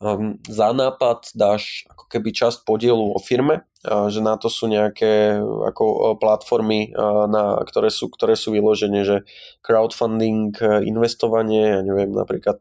um, 0.04 0.36
za 0.44 0.76
nápad 0.76 1.32
dáš 1.40 1.88
ako 1.88 2.04
keby 2.12 2.36
časť 2.36 2.68
podielu 2.68 3.16
o 3.16 3.20
firme, 3.24 3.64
uh, 3.88 4.12
že 4.12 4.20
na 4.20 4.36
to 4.36 4.52
sú 4.52 4.68
nejaké 4.68 5.40
ako 5.40 6.20
platformy, 6.20 6.92
uh, 6.92 7.32
na, 7.32 7.64
ktoré, 7.64 7.88
sú, 7.88 8.12
ktoré 8.12 8.36
sú 8.36 8.52
vyložené, 8.52 9.08
že 9.08 9.24
crowdfunding, 9.64 10.52
investovanie, 10.84 11.80
ja 11.80 11.82
neviem, 11.82 12.12
napríklad 12.12 12.60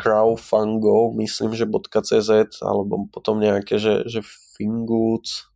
crowdfungo, 0.00 1.12
myslím, 1.20 1.52
že 1.52 1.68
.cz, 1.68 2.56
alebo 2.64 3.04
potom 3.12 3.36
nejaké, 3.36 3.76
že, 3.76 4.08
že 4.08 4.24
Fingoods, 4.56 5.51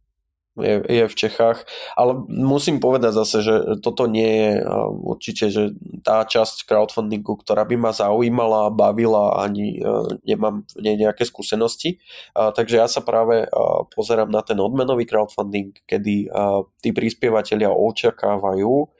je, 0.56 0.80
je 0.88 1.04
v 1.06 1.14
Čechách, 1.14 1.68
ale 1.94 2.16
musím 2.28 2.80
povedať 2.80 3.12
zase, 3.12 3.36
že 3.44 3.54
toto 3.84 4.08
nie 4.08 4.26
je 4.26 4.52
určite, 5.04 5.44
že 5.52 5.62
tá 6.00 6.24
časť 6.24 6.64
crowdfundingu, 6.64 7.38
ktorá 7.40 7.68
by 7.68 7.76
ma 7.76 7.92
zaujímala, 7.92 8.72
bavila, 8.72 9.40
ani 9.44 9.80
nemám 10.24 10.64
nie 10.80 10.96
nejaké 10.96 11.28
skúsenosti. 11.28 12.00
Takže 12.34 12.80
ja 12.80 12.88
sa 12.88 13.04
práve 13.04 13.46
pozerám 13.92 14.32
na 14.32 14.40
ten 14.40 14.56
odmenový 14.56 15.04
crowdfunding, 15.04 15.76
kedy 15.84 16.32
tí 16.80 16.90
prispievateľia 16.90 17.70
očakávajú 17.72 18.92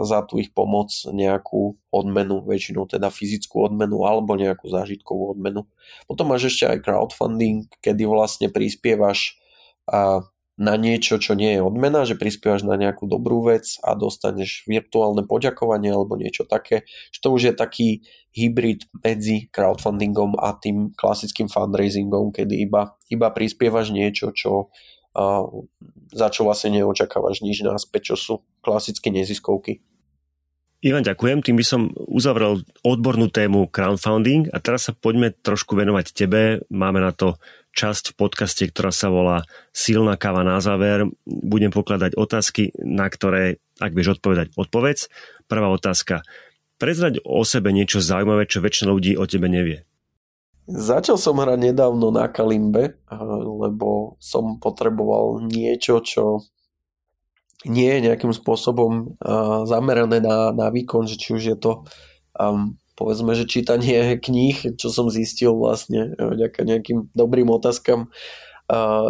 za 0.00 0.24
tú 0.24 0.40
ich 0.40 0.48
pomoc 0.56 0.88
nejakú 1.12 1.76
odmenu, 1.92 2.40
väčšinou 2.40 2.88
teda 2.88 3.12
fyzickú 3.12 3.68
odmenu 3.68 4.00
alebo 4.08 4.32
nejakú 4.32 4.64
zážitkovú 4.64 5.36
odmenu. 5.36 5.68
Potom 6.08 6.32
máš 6.32 6.48
ešte 6.48 6.72
aj 6.72 6.88
crowdfunding, 6.88 7.68
kedy 7.84 8.08
vlastne 8.08 8.48
prispievaš 8.48 9.36
na 10.58 10.74
niečo, 10.74 11.22
čo 11.22 11.38
nie 11.38 11.54
je 11.54 11.62
odmena, 11.62 12.02
že 12.02 12.18
prispievaš 12.18 12.66
na 12.66 12.74
nejakú 12.74 13.06
dobrú 13.06 13.46
vec 13.46 13.78
a 13.86 13.94
dostaneš 13.94 14.66
virtuálne 14.66 15.22
poďakovanie 15.22 15.94
alebo 15.94 16.18
niečo 16.18 16.42
také, 16.42 16.82
že 17.14 17.18
to 17.22 17.30
už 17.30 17.42
je 17.48 17.54
taký 17.54 17.88
hybrid 18.34 18.90
medzi 18.98 19.46
crowdfundingom 19.54 20.34
a 20.34 20.58
tým 20.58 20.90
klasickým 20.98 21.46
fundraisingom, 21.46 22.34
kedy 22.34 22.58
iba, 22.66 22.98
iba 23.06 23.28
prispievaš 23.30 23.94
niečo, 23.94 24.34
čo 24.34 24.74
uh, 25.14 25.46
za 26.10 26.28
čo 26.34 26.42
vlastne 26.42 26.74
neočakávaš 26.74 27.40
nič 27.46 27.62
náspäť, 27.62 28.12
čo 28.12 28.16
sú 28.18 28.34
klasické 28.58 29.14
neziskovky. 29.14 29.86
Ivan, 30.78 31.02
ďakujem. 31.02 31.42
Tým 31.42 31.58
by 31.58 31.64
som 31.66 31.90
uzavrel 32.06 32.62
odbornú 32.86 33.26
tému 33.26 33.66
crowdfunding 33.66 34.46
a 34.54 34.62
teraz 34.62 34.86
sa 34.86 34.94
poďme 34.94 35.34
trošku 35.34 35.74
venovať 35.74 36.06
tebe. 36.14 36.62
Máme 36.70 37.02
na 37.02 37.10
to 37.10 37.34
časť 37.74 38.14
v 38.14 38.18
podcaste, 38.22 38.62
ktorá 38.70 38.94
sa 38.94 39.10
volá 39.10 39.42
Silná 39.74 40.14
káva 40.14 40.46
na 40.46 40.62
záver. 40.62 41.10
Budem 41.26 41.74
pokladať 41.74 42.14
otázky, 42.14 42.70
na 42.78 43.10
ktoré, 43.10 43.58
ak 43.82 43.90
vieš 43.90 44.22
odpovedať, 44.22 44.54
odpovedz. 44.54 45.10
Prvá 45.50 45.66
otázka. 45.66 46.22
Prezrať 46.78 47.26
o 47.26 47.42
sebe 47.42 47.74
niečo 47.74 47.98
zaujímavé, 47.98 48.46
čo 48.46 48.62
väčšina 48.62 48.94
ľudí 48.94 49.18
o 49.18 49.26
tebe 49.26 49.50
nevie. 49.50 49.82
Začal 50.70 51.18
som 51.18 51.42
hrať 51.42 51.74
nedávno 51.74 52.14
na 52.14 52.30
Kalimbe, 52.30 53.02
lebo 53.42 54.14
som 54.22 54.62
potreboval 54.62 55.42
niečo, 55.42 55.98
čo 56.06 56.46
nie 57.66 57.90
je 57.90 58.04
nejakým 58.10 58.30
spôsobom 58.30 59.18
uh, 59.18 59.66
zamerané 59.66 60.22
na, 60.22 60.54
na 60.54 60.70
výkon, 60.70 61.10
že 61.10 61.18
či 61.18 61.34
už 61.34 61.42
je 61.42 61.56
to 61.58 61.82
um, 62.38 62.78
povedzme, 62.98 63.30
že 63.38 63.46
čítanie 63.46 64.14
kníh, 64.26 64.74
čo 64.74 64.90
som 64.90 65.06
zistil 65.06 65.54
vlastne 65.54 66.18
vďaka 66.18 66.66
nejakým 66.66 67.14
dobrým 67.14 67.46
otázkam, 67.54 68.10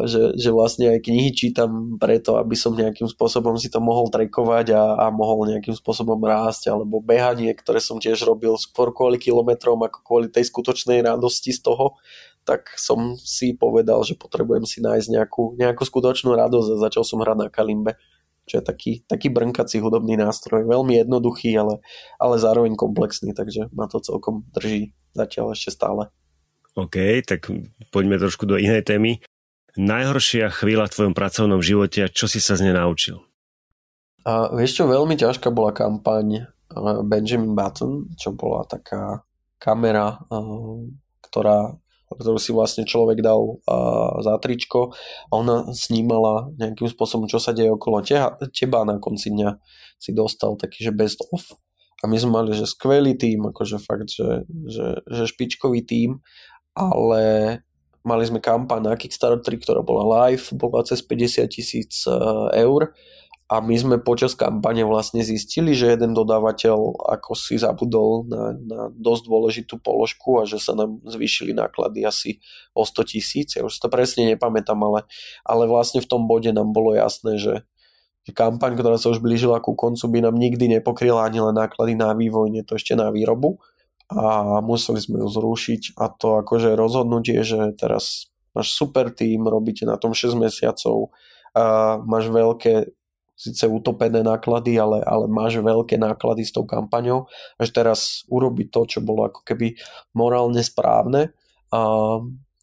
že, 0.07 0.39
že 0.39 0.55
vlastne 0.55 0.95
aj 0.95 1.03
knihy 1.03 1.35
čítam 1.35 1.99
preto, 1.99 2.39
aby 2.39 2.55
som 2.55 2.79
nejakým 2.79 3.11
spôsobom 3.11 3.59
si 3.59 3.67
to 3.67 3.83
mohol 3.83 4.07
trekovať 4.07 4.71
a, 4.71 4.83
a 5.03 5.07
mohol 5.11 5.51
nejakým 5.51 5.75
spôsobom 5.75 6.15
rásť, 6.23 6.71
alebo 6.71 7.03
behanie, 7.03 7.51
ktoré 7.59 7.83
som 7.83 7.99
tiež 7.99 8.23
robil 8.23 8.55
skôr 8.55 8.95
kvôli 8.95 9.19
kilometrom 9.19 9.83
ako 9.83 9.99
kvôli 10.07 10.31
tej 10.31 10.47
skutočnej 10.47 11.03
radosti 11.03 11.51
z 11.51 11.67
toho, 11.67 11.99
tak 12.47 12.71
som 12.79 13.19
si 13.19 13.51
povedal, 13.59 13.99
že 14.07 14.15
potrebujem 14.15 14.63
si 14.63 14.79
nájsť 14.79 15.09
nejakú, 15.11 15.59
nejakú 15.59 15.83
skutočnú 15.83 16.39
radosť 16.39 16.79
a 16.79 16.83
začal 16.87 17.03
som 17.03 17.19
hrať 17.19 17.37
na 17.43 17.49
kalimbe 17.51 17.99
čo 18.49 18.59
je 18.59 18.65
taký, 18.65 18.93
taký 19.05 19.29
brnkací 19.29 19.79
hudobný 19.85 20.17
nástroj. 20.17 20.65
Veľmi 20.65 20.97
jednoduchý, 21.05 21.53
ale, 21.61 21.85
ale 22.17 22.41
zároveň 22.41 22.75
komplexný, 22.75 23.37
takže 23.37 23.69
ma 23.77 23.85
to 23.85 24.01
celkom 24.01 24.49
drží 24.57 24.97
zatiaľ 25.13 25.53
ešte 25.53 25.77
stále. 25.77 26.09
OK, 26.73 27.21
tak 27.29 27.53
poďme 27.93 28.17
trošku 28.17 28.49
do 28.49 28.57
inej 28.57 28.89
témy. 28.89 29.21
Najhoršia 29.79 30.51
chvíľa 30.51 30.89
v 30.89 30.95
tvojom 30.95 31.15
pracovnom 31.15 31.61
živote 31.61 32.03
a 32.03 32.11
čo 32.11 32.27
si 32.27 32.41
sa 32.41 32.57
z 32.57 32.67
nej 32.67 32.75
naučil? 32.75 33.21
A 34.27 34.51
vieš 34.51 34.81
čo, 34.81 34.91
veľmi 34.91 35.15
ťažká 35.15 35.53
bola 35.55 35.71
kampaň 35.71 36.51
Benjamin 37.07 37.55
Button, 37.55 38.13
čo 38.19 38.35
bola 38.35 38.67
taká 38.67 39.23
kamera, 39.57 40.21
ktorá 41.25 41.75
ktorú 42.13 42.41
si 42.41 42.57
vlastne 42.57 42.89
človek 42.89 43.21
dal 43.21 43.61
uh, 43.65 44.17
za 44.25 44.41
tričko 44.41 44.97
a 45.29 45.33
ona 45.33 45.69
snímala 45.77 46.49
nejakým 46.57 46.89
spôsobom, 46.89 47.29
čo 47.29 47.37
sa 47.37 47.53
deje 47.53 47.69
okolo 47.73 48.01
teha, 48.01 48.37
teba 48.53 48.87
na 48.89 48.97
konci 48.97 49.29
dňa 49.33 49.61
si 50.01 50.17
dostal 50.17 50.57
taký, 50.57 50.89
že 50.89 50.93
best 50.95 51.21
of. 51.35 51.45
A 51.99 52.07
my 52.07 52.15
sme 52.15 52.31
mali, 52.31 52.55
že 52.55 52.71
skvelý 52.71 53.19
tým, 53.19 53.51
akože 53.51 53.83
fakt, 53.83 54.15
že, 54.15 54.47
že, 54.71 55.03
že 55.03 55.25
špičkový 55.27 55.83
tým, 55.83 56.23
ale 56.79 57.23
mali 58.07 58.23
sme 58.23 58.39
kampaň 58.39 58.87
na 58.87 58.95
Kickstarter, 58.95 59.59
ktorá 59.59 59.83
bola 59.83 60.31
live, 60.31 60.55
bola 60.55 60.87
cez 60.87 61.03
50 61.03 61.45
tisíc 61.51 62.07
eur 62.55 62.95
a 63.49 63.65
my 63.65 63.73
sme 63.81 63.97
počas 63.97 64.37
kampane 64.37 64.85
vlastne 64.85 65.25
zistili, 65.25 65.73
že 65.73 65.97
jeden 65.97 66.13
dodávateľ 66.13 67.01
ako 67.17 67.33
si 67.33 67.57
zabudol 67.57 68.29
na, 68.29 68.53
na 68.53 68.81
dosť 68.93 69.23
dôležitú 69.25 69.75
položku 69.81 70.37
a 70.37 70.45
že 70.45 70.61
sa 70.61 70.77
nám 70.77 71.01
zvýšili 71.09 71.57
náklady 71.57 72.05
asi 72.05 72.45
o 72.77 72.85
100 72.85 73.09
tisíc. 73.09 73.57
Ja 73.57 73.65
už 73.65 73.73
to 73.81 73.89
presne 73.89 74.29
nepamätám, 74.29 74.77
ale, 74.85 75.09
ale 75.49 75.65
vlastne 75.65 76.05
v 76.05 76.11
tom 76.13 76.29
bode 76.29 76.53
nám 76.53 76.77
bolo 76.77 76.93
jasné, 76.93 77.41
že, 77.41 77.65
že 78.29 78.37
kampaň, 78.37 78.77
ktorá 78.77 79.01
sa 79.01 79.17
už 79.17 79.25
blížila 79.25 79.65
ku 79.65 79.73
koncu, 79.73 80.05
by 80.13 80.29
nám 80.29 80.37
nikdy 80.37 80.69
nepokryla 80.69 81.25
ani 81.25 81.41
len 81.41 81.57
náklady 81.57 81.97
na 81.97 82.13
vývoj, 82.13 82.53
nie 82.53 82.69
to 82.69 82.77
ešte 82.77 83.01
na 83.01 83.09
výrobu 83.09 83.65
a 84.13 84.61
museli 84.61 85.01
sme 85.01 85.25
ju 85.25 85.29
zrušiť 85.29 85.97
a 85.97 86.13
to 86.13 86.41
akože 86.45 86.77
rozhodnutie, 86.77 87.41
že 87.45 87.73
teraz 87.81 88.29
máš 88.53 88.77
super 88.77 89.09
tým, 89.09 89.49
robíte 89.49 89.89
na 89.89 89.97
tom 89.97 90.13
6 90.13 90.37
mesiacov, 90.37 91.17
a 91.57 91.97
máš 92.05 92.29
veľké 92.29 92.98
síce 93.39 93.71
utopené 93.71 94.27
náklady, 94.27 94.75
ale, 94.83 94.99
ale 95.07 95.31
máš 95.31 95.63
veľké 95.63 95.95
náklady 95.95 96.43
s 96.43 96.51
tou 96.51 96.67
kampaňou, 96.67 97.31
až 97.55 97.69
teraz 97.71 98.27
urobiť 98.27 98.75
to, 98.75 98.81
čo 98.85 98.99
bolo 98.99 99.31
ako 99.31 99.47
keby 99.47 99.79
morálne 100.11 100.59
správne, 100.59 101.31
a, 101.71 101.81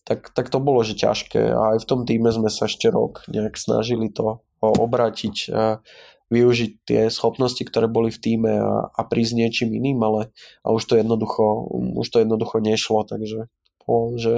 tak, 0.03 0.35
tak 0.35 0.51
to 0.51 0.59
bolo, 0.59 0.83
že 0.83 0.99
ťažké. 0.99 1.41
A 1.55 1.79
aj 1.79 1.87
v 1.87 1.89
tom 1.89 2.03
týme 2.03 2.29
sme 2.29 2.51
sa 2.51 2.67
ešte 2.67 2.91
rok 2.91 3.23
nejak 3.31 3.55
snažili 3.55 4.11
to 4.11 4.43
obratiť, 4.59 5.35
a 5.49 5.79
využiť 6.25 6.71
tie 6.85 7.01
schopnosti, 7.13 7.61
ktoré 7.61 7.85
boli 7.85 8.09
v 8.09 8.21
týme 8.21 8.53
a, 8.57 8.89
a 8.89 9.01
prísť 9.05 9.33
niečím 9.37 9.69
iným, 9.77 10.01
ale 10.01 10.33
a 10.65 10.73
už 10.73 10.83
to 10.89 10.97
jednoducho, 10.97 11.69
už 12.01 12.07
to 12.09 12.17
jednoducho 12.21 12.57
nešlo, 12.59 13.05
takže 13.05 13.45
že, 14.17 14.35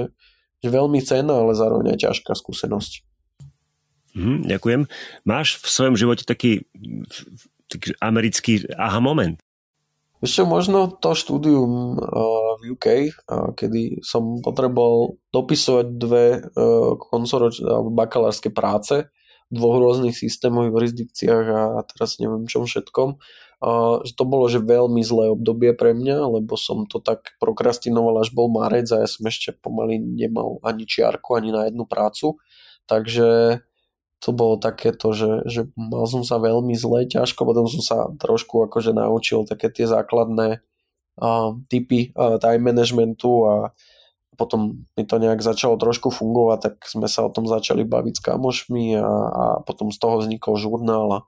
že 0.60 0.68
veľmi 0.68 1.00
cenná, 1.00 1.40
ale 1.40 1.56
zároveň 1.56 1.96
aj 1.96 2.12
ťažká 2.12 2.36
skúsenosť. 2.36 3.07
Mm, 4.16 4.48
ďakujem. 4.48 4.80
Máš 5.28 5.60
v 5.60 5.66
svojom 5.68 5.96
živote 5.98 6.24
taký, 6.24 6.64
taký 7.68 7.92
americký 8.00 8.64
aha 8.76 9.00
moment? 9.02 9.40
Ešte 10.18 10.42
možno 10.42 10.90
to 10.98 11.14
štúdium 11.14 11.94
uh, 11.94 12.58
v 12.58 12.74
UK, 12.74 12.86
uh, 13.06 13.54
kedy 13.54 14.02
som 14.02 14.42
potreboval 14.42 15.14
dopisovať 15.30 15.86
dve 15.94 16.26
uh, 16.42 16.98
koncoroč, 16.98 17.62
uh, 17.62 17.86
bakalárske 17.86 18.50
práce 18.50 19.06
v 19.48 19.52
dvoch 19.54 19.78
rôznych 19.78 20.12
systémových 20.12 20.74
jurisdikciách 20.76 21.46
a, 21.48 21.80
teraz 21.88 22.20
neviem 22.20 22.44
čom 22.44 22.68
všetkom. 22.68 23.16
Že 24.04 24.12
to 24.14 24.24
bolo 24.28 24.44
že 24.46 24.60
veľmi 24.60 25.00
zlé 25.00 25.32
obdobie 25.32 25.72
pre 25.72 25.96
mňa, 25.96 26.36
lebo 26.36 26.54
som 26.54 26.84
to 26.84 27.00
tak 27.00 27.32
prokrastinoval 27.40 28.20
až 28.20 28.30
bol 28.36 28.52
marec 28.52 28.86
a 28.92 29.02
ja 29.02 29.08
som 29.08 29.24
ešte 29.24 29.56
pomaly 29.56 29.98
nemal 29.98 30.60
ani 30.60 30.84
čiarku, 30.84 31.32
ani 31.34 31.50
na 31.50 31.64
jednu 31.64 31.88
prácu. 31.88 32.36
Takže 32.84 33.58
to 34.18 34.34
bolo 34.34 34.58
takéto, 34.58 35.14
že, 35.14 35.46
že 35.46 35.70
mal 35.78 36.06
som 36.10 36.26
sa 36.26 36.42
veľmi 36.42 36.74
zle, 36.74 37.06
ťažko, 37.06 37.46
potom 37.46 37.70
som 37.70 37.82
sa 37.82 37.96
trošku 38.18 38.66
akože 38.66 38.90
naučil 38.90 39.46
také 39.46 39.70
tie 39.70 39.86
základné 39.86 40.58
uh, 41.22 41.54
typy 41.70 42.10
uh, 42.18 42.42
time 42.42 42.74
managementu 42.74 43.46
a 43.46 43.54
potom 44.38 44.86
mi 44.94 45.02
to 45.02 45.18
nejak 45.18 45.42
začalo 45.42 45.74
trošku 45.74 46.14
fungovať, 46.14 46.58
tak 46.62 46.74
sme 46.86 47.10
sa 47.10 47.26
o 47.26 47.32
tom 47.34 47.50
začali 47.50 47.82
baviť 47.82 48.14
s 48.18 48.24
kamošmi 48.24 48.94
a, 48.98 49.10
a 49.10 49.44
potom 49.66 49.90
z 49.90 49.98
toho 49.98 50.22
vznikol 50.22 50.54
žurnál 50.54 51.08
a 51.10 51.20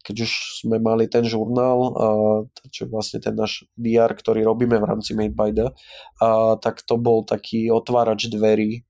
keď 0.00 0.24
už 0.24 0.32
sme 0.64 0.80
mali 0.80 1.06
ten 1.06 1.24
žurnál, 1.28 1.92
čo 2.72 2.88
vlastne 2.88 3.20
ten 3.20 3.36
náš 3.36 3.68
DR, 3.76 4.10
ktorý 4.16 4.44
robíme 4.48 4.80
v 4.80 4.88
rámci 4.88 5.12
Made 5.12 5.36
by 5.36 5.52
the, 5.52 5.68
tak 6.64 6.80
to 6.88 6.96
bol 6.96 7.24
taký 7.24 7.68
otvárač 7.68 8.32
dverí 8.32 8.84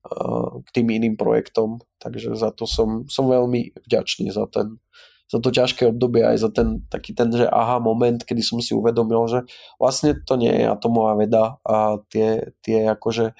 k 0.62 0.68
tým 0.70 0.86
iným 0.90 1.14
projektom, 1.18 1.82
takže 1.98 2.38
za 2.38 2.54
to 2.54 2.64
som, 2.64 3.10
som 3.10 3.26
veľmi 3.26 3.74
vďačný 3.86 4.30
za 4.30 4.46
ten 4.46 4.78
za 5.30 5.38
to 5.38 5.54
ťažké 5.54 5.86
obdobie 5.94 6.26
aj 6.26 6.42
za 6.42 6.50
ten 6.50 6.82
taký 6.90 7.14
ten, 7.14 7.30
že 7.30 7.46
aha 7.46 7.78
moment, 7.78 8.18
kedy 8.18 8.42
som 8.42 8.58
si 8.58 8.74
uvedomil, 8.74 9.30
že 9.30 9.46
vlastne 9.78 10.18
to 10.26 10.34
nie 10.34 10.50
je 10.50 10.66
atomová 10.66 11.14
veda 11.14 11.54
a 11.62 12.02
tie, 12.10 12.50
tie 12.66 12.90
akože 12.90 13.38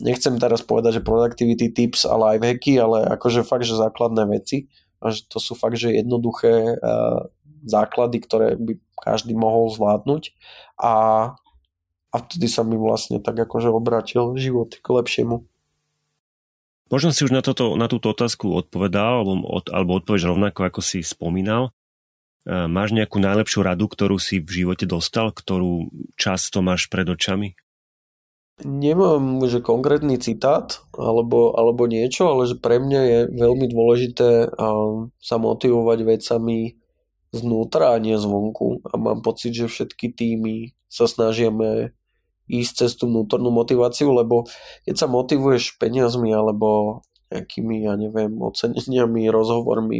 nechcem 0.00 0.40
teraz 0.40 0.64
povedať, 0.64 1.00
že 1.00 1.04
productivity 1.04 1.76
tips 1.76 2.08
a 2.08 2.16
life 2.16 2.40
hacky, 2.40 2.80
ale 2.80 3.04
akože 3.20 3.44
fakt, 3.44 3.68
že 3.68 3.76
základné 3.76 4.32
veci. 4.32 4.64
a 4.64 4.89
že 5.08 5.24
to 5.24 5.40
sú 5.40 5.56
fakt, 5.56 5.80
že 5.80 5.96
jednoduché 5.96 6.76
uh, 6.76 7.32
základy, 7.64 8.20
ktoré 8.20 8.60
by 8.60 8.76
každý 9.00 9.32
mohol 9.32 9.72
zvládnuť 9.72 10.36
a, 10.76 10.94
a 12.12 12.16
vtedy 12.20 12.52
sa 12.52 12.60
mi 12.60 12.76
vlastne 12.76 13.16
tak 13.20 13.40
akože 13.40 13.72
obratil 13.72 14.36
život 14.36 14.76
k 14.76 14.86
lepšiemu. 14.86 15.48
Možno 16.90 17.14
si 17.14 17.22
už 17.22 17.32
na, 17.32 17.40
toto, 17.40 17.78
na 17.78 17.86
túto 17.86 18.10
otázku 18.10 18.50
odpovedal, 18.50 19.22
alebo, 19.22 19.46
od, 19.46 19.70
alebo 19.70 20.02
odpovieš 20.02 20.34
rovnako, 20.34 20.66
ako 20.66 20.80
si 20.82 21.00
spomínal. 21.06 21.70
Uh, 22.44 22.66
máš 22.68 22.92
nejakú 22.92 23.22
najlepšiu 23.22 23.64
radu, 23.64 23.88
ktorú 23.88 24.20
si 24.20 24.42
v 24.42 24.64
živote 24.64 24.84
dostal, 24.84 25.32
ktorú 25.32 25.88
často 26.18 26.60
máš 26.60 26.90
pred 26.92 27.06
očami? 27.08 27.56
Nemám, 28.60 29.40
že 29.48 29.64
konkrétny 29.64 30.20
citát 30.20 30.84
alebo, 30.92 31.56
alebo 31.56 31.88
niečo, 31.88 32.28
ale 32.28 32.44
že 32.44 32.60
pre 32.60 32.76
mňa 32.76 33.00
je 33.00 33.18
veľmi 33.32 33.66
dôležité 33.72 34.52
sa 35.16 35.36
motivovať 35.40 35.98
vecami 36.04 36.76
znútra 37.32 37.96
a 37.96 38.02
nie 38.02 38.20
zvonku. 38.20 38.84
A 38.84 39.00
mám 39.00 39.24
pocit, 39.24 39.56
že 39.56 39.70
všetky 39.70 40.12
týmy 40.12 40.76
sa 40.92 41.08
snažíme 41.08 41.94
ísť 42.50 42.72
cez 42.84 42.90
tú 42.98 43.06
vnútornú 43.08 43.48
motiváciu, 43.48 44.12
lebo 44.12 44.44
keď 44.84 44.94
sa 44.98 45.06
motivuješ 45.06 45.78
peniazmi 45.78 46.34
alebo 46.34 47.00
nejakými, 47.30 47.86
ja 47.86 47.94
neviem, 47.94 48.34
oceneniami, 48.42 49.30
rozhovormi 49.30 49.98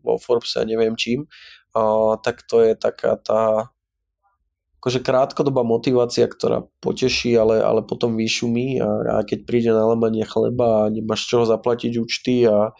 vo 0.00 0.16
Forbes 0.16 0.56
a 0.56 0.64
neviem 0.64 0.96
čím, 0.96 1.28
a, 1.76 2.16
tak 2.24 2.42
to 2.48 2.64
je 2.64 2.72
taká 2.72 3.20
tá 3.20 3.68
akože 4.80 5.04
krátkodobá 5.04 5.60
motivácia, 5.60 6.24
ktorá 6.24 6.64
poteší, 6.80 7.36
ale, 7.36 7.60
ale 7.60 7.84
potom 7.84 8.16
vyšumí 8.16 8.80
a, 8.80 9.20
a 9.20 9.28
keď 9.28 9.38
príde 9.44 9.70
na 9.76 9.84
lamanie 9.84 10.24
chleba 10.24 10.88
a 10.88 10.90
nemáš 10.90 11.28
čoho 11.28 11.44
zaplatiť 11.44 12.00
účty 12.00 12.48
a, 12.48 12.72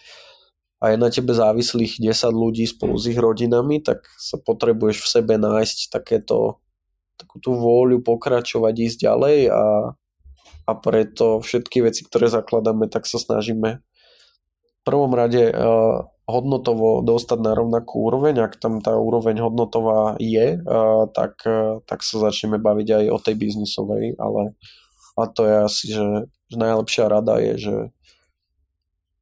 a 0.81 0.85
je 0.89 0.97
na 0.97 1.13
tebe 1.13 1.37
závislých 1.37 2.01
10 2.01 2.09
ľudí 2.33 2.65
spolu 2.65 2.97
s 2.97 3.05
ich 3.05 3.21
rodinami, 3.21 3.85
tak 3.85 4.09
sa 4.17 4.41
potrebuješ 4.41 5.05
v 5.05 5.11
sebe 5.13 5.35
nájsť 5.37 5.93
takéto 5.93 6.65
takú 7.21 7.37
tú 7.37 7.53
vôľu 7.53 8.01
pokračovať, 8.01 8.75
ísť 8.81 8.99
ďalej 9.05 9.39
a, 9.53 9.93
a 10.65 10.73
preto 10.81 11.45
všetky 11.45 11.85
veci, 11.85 12.09
ktoré 12.09 12.33
zakladáme, 12.33 12.89
tak 12.89 13.05
sa 13.05 13.21
snažíme 13.21 13.85
v 14.81 14.83
prvom 14.89 15.13
rade 15.13 15.53
uh, 15.53 16.09
hodnotovo 16.31 17.03
dostať 17.03 17.39
na 17.43 17.53
rovnakú 17.59 18.07
úroveň. 18.07 18.47
Ak 18.47 18.57
tam 18.63 18.79
tá 18.79 18.95
úroveň 18.95 19.43
hodnotová 19.43 20.15
je, 20.23 20.63
tak, 21.13 21.43
uh, 21.45 21.83
tak 21.85 22.07
sa 22.07 22.31
začneme 22.31 22.63
baviť 22.63 22.89
aj 22.89 23.05
o 23.11 23.19
tej 23.19 23.35
biznisovej, 23.37 24.15
ale 24.17 24.55
a 25.19 25.27
to 25.27 25.45
je 25.45 25.57
asi, 25.61 25.85
že, 25.93 26.07
že 26.49 26.57
najlepšia 26.57 27.05
rada 27.11 27.37
je, 27.43 27.55
že, 27.59 27.77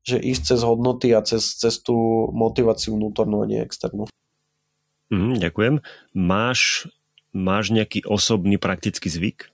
že 0.06 0.16
ísť 0.20 0.42
cez 0.54 0.60
hodnoty 0.62 1.10
a 1.16 1.20
cez, 1.24 1.58
cez 1.58 1.80
tú 1.82 2.28
motiváciu 2.30 2.94
vnútornú 2.94 3.42
a 3.42 3.48
nie 3.50 3.58
externú. 3.58 4.06
Mm, 5.08 5.40
ďakujem. 5.40 5.74
Máš, 6.12 6.86
máš 7.32 7.72
nejaký 7.72 8.04
osobný 8.04 8.60
praktický 8.60 9.08
zvyk? 9.08 9.50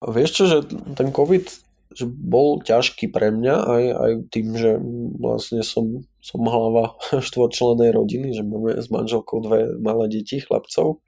Vieš 0.00 0.30
čo, 0.32 0.44
že 0.48 0.56
ten 0.96 1.12
COVID 1.12 1.69
že 1.90 2.06
bol 2.06 2.62
ťažký 2.62 3.10
pre 3.10 3.34
mňa 3.34 3.56
aj, 3.66 3.84
aj 3.90 4.12
tým, 4.30 4.54
že 4.54 4.78
vlastne 5.18 5.66
som, 5.66 6.06
som 6.22 6.40
hlava 6.46 6.94
štvorčlenej 7.28 7.90
rodiny, 7.90 8.30
že 8.30 8.46
máme 8.46 8.78
s 8.78 8.88
manželkou 8.88 9.42
dve 9.42 9.74
malé 9.82 10.06
deti, 10.06 10.38
chlapcov, 10.38 11.02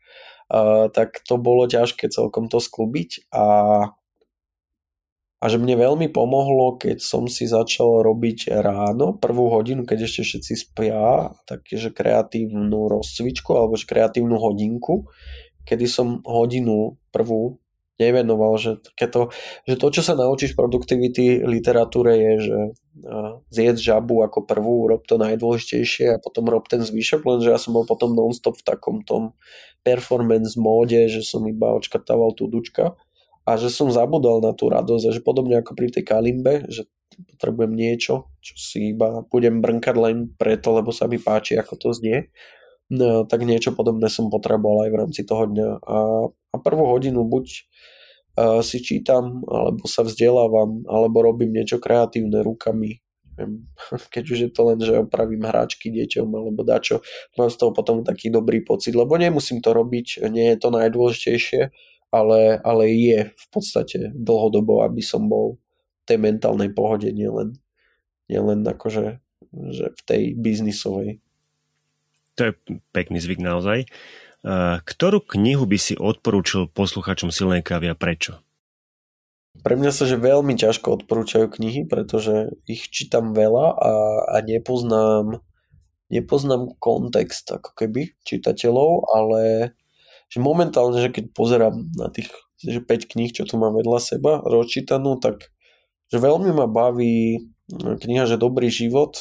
a, 0.50 0.90
tak 0.90 1.22
to 1.22 1.38
bolo 1.38 1.70
ťažké 1.70 2.10
celkom 2.10 2.50
to 2.50 2.58
sklubiť 2.58 3.30
a, 3.30 3.46
a 5.38 5.44
že 5.46 5.62
mne 5.62 5.78
veľmi 5.78 6.10
pomohlo, 6.10 6.82
keď 6.82 6.98
som 6.98 7.30
si 7.30 7.46
začal 7.46 8.02
robiť 8.02 8.50
ráno, 8.50 9.14
prvú 9.14 9.54
hodinu, 9.54 9.86
keď 9.86 10.10
ešte 10.10 10.22
všetci 10.26 10.54
spia, 10.58 11.30
takže 11.46 11.94
kreatívnu 11.94 12.90
rozcvičku 12.90 13.54
alebo 13.54 13.78
kreatívnu 13.78 14.34
hodinku, 14.34 15.06
kedy 15.62 15.86
som 15.86 16.18
hodinu 16.26 16.98
prvú 17.14 17.61
nevenoval, 18.00 18.56
že, 18.56 18.80
to, 19.08 19.32
že 19.68 19.74
to, 19.76 19.86
čo 19.92 20.02
sa 20.04 20.14
naučíš 20.16 20.56
v 20.56 20.60
produktivity 20.64 21.24
literatúre 21.44 22.12
je, 22.16 22.34
že 22.48 22.58
zjedz 23.52 23.78
žabu 23.80 24.24
ako 24.24 24.44
prvú, 24.44 24.88
rob 24.88 25.04
to 25.04 25.16
najdôležitejšie 25.20 26.16
a 26.16 26.22
potom 26.22 26.48
rob 26.48 26.64
ten 26.68 26.80
zvyšok, 26.84 27.24
lenže 27.24 27.48
ja 27.52 27.60
som 27.60 27.76
bol 27.76 27.84
potom 27.88 28.12
non-stop 28.12 28.60
v 28.60 28.66
takom 28.66 29.04
tom 29.04 29.36
performance 29.82 30.56
móde, 30.56 31.08
že 31.08 31.24
som 31.24 31.44
iba 31.48 31.74
očkrtával 31.74 32.32
tú 32.36 32.46
dučka 32.48 32.96
a 33.42 33.58
že 33.58 33.68
som 33.68 33.90
zabudol 33.90 34.38
na 34.38 34.54
tú 34.54 34.70
radosť 34.70 35.04
a 35.10 35.14
že 35.14 35.24
podobne 35.24 35.58
ako 35.58 35.74
pri 35.74 35.90
tej 35.90 36.04
kalimbe, 36.06 36.62
že 36.70 36.86
potrebujem 37.12 37.74
niečo, 37.74 38.32
čo 38.40 38.54
si 38.56 38.94
iba 38.94 39.26
budem 39.26 39.60
brnkať 39.60 39.96
len 39.98 40.16
preto, 40.32 40.72
lebo 40.72 40.94
sa 40.94 41.10
mi 41.10 41.20
páči, 41.20 41.58
ako 41.58 41.74
to 41.76 41.88
znie, 41.92 42.32
no, 42.92 43.24
tak 43.24 43.48
niečo 43.48 43.72
podobné 43.72 44.12
som 44.12 44.28
potreboval 44.28 44.86
aj 44.86 44.90
v 44.92 45.00
rámci 45.00 45.20
toho 45.24 45.48
dňa 45.48 45.68
a, 45.80 45.98
a 46.28 46.56
prvú 46.60 46.92
hodinu 46.92 47.24
buď 47.24 47.46
si 48.64 48.80
čítam, 48.80 49.44
alebo 49.44 49.84
sa 49.84 50.00
vzdelávam, 50.04 50.88
alebo 50.88 51.20
robím 51.20 51.52
niečo 51.52 51.76
kreatívne 51.76 52.40
rukami. 52.40 53.04
Keď 54.14 54.24
už 54.24 54.38
je 54.48 54.50
to 54.52 54.62
len, 54.72 54.78
že 54.80 55.04
opravím 55.04 55.44
hráčky 55.44 55.92
deťom 55.92 56.28
alebo 56.32 56.64
dačo, 56.64 57.04
mám 57.36 57.52
z 57.52 57.56
toho 57.60 57.72
potom 57.76 58.04
taký 58.04 58.32
dobrý 58.32 58.64
pocit, 58.64 58.96
lebo 58.96 59.16
nemusím 59.20 59.60
to 59.60 59.76
robiť, 59.76 60.24
nie 60.32 60.52
je 60.52 60.58
to 60.60 60.68
najdôležitejšie, 60.72 61.62
ale, 62.12 62.60
ale 62.60 62.82
je 62.92 63.18
v 63.32 63.46
podstate 63.52 64.12
dlhodobo, 64.16 64.84
aby 64.84 65.00
som 65.04 65.28
bol 65.28 65.60
v 66.04 66.04
tej 66.08 66.18
mentálnej 66.20 66.72
pohode, 66.72 67.08
nielen, 67.12 67.56
nielen 68.28 68.64
akože 68.64 69.20
že 69.52 69.92
v 69.92 70.02
tej 70.08 70.22
biznisovej. 70.40 71.20
To 72.36 72.40
je 72.48 72.52
pekný 72.96 73.20
zvyk 73.20 73.40
naozaj. 73.40 73.88
Ktorú 74.82 75.22
knihu 75.22 75.68
by 75.68 75.78
si 75.78 75.94
odporúčil 75.94 76.66
posluchačom 76.66 77.30
Silnej 77.30 77.62
kávy 77.62 77.92
a 77.92 77.96
prečo? 77.96 78.42
Pre 79.62 79.78
mňa 79.78 79.92
sa 79.94 80.08
že 80.08 80.18
veľmi 80.18 80.56
ťažko 80.58 81.04
odporúčajú 81.04 81.46
knihy, 81.52 81.86
pretože 81.86 82.50
ich 82.66 82.88
čítam 82.88 83.36
veľa 83.36 83.66
a, 83.76 83.92
a 84.34 84.36
nepoznám, 84.42 85.44
nepoznám 86.08 86.74
kontext 86.80 87.52
ako 87.52 87.70
keby 87.76 88.16
čitateľov, 88.26 89.12
ale 89.12 89.40
že 90.32 90.40
momentálne, 90.40 90.98
že 90.98 91.12
keď 91.12 91.36
pozerám 91.36 91.92
na 91.94 92.08
tých 92.08 92.32
že 92.62 92.78
5 92.78 93.10
kníh, 93.10 93.34
čo 93.34 93.42
tu 93.42 93.58
mám 93.58 93.74
vedľa 93.74 93.98
seba 93.98 94.38
rozčítanú, 94.42 95.18
tak 95.18 95.50
že 96.14 96.18
veľmi 96.22 96.54
ma 96.54 96.70
baví 96.70 97.42
kniha, 97.74 98.30
že 98.30 98.38
Dobrý 98.38 98.70
život 98.70 99.18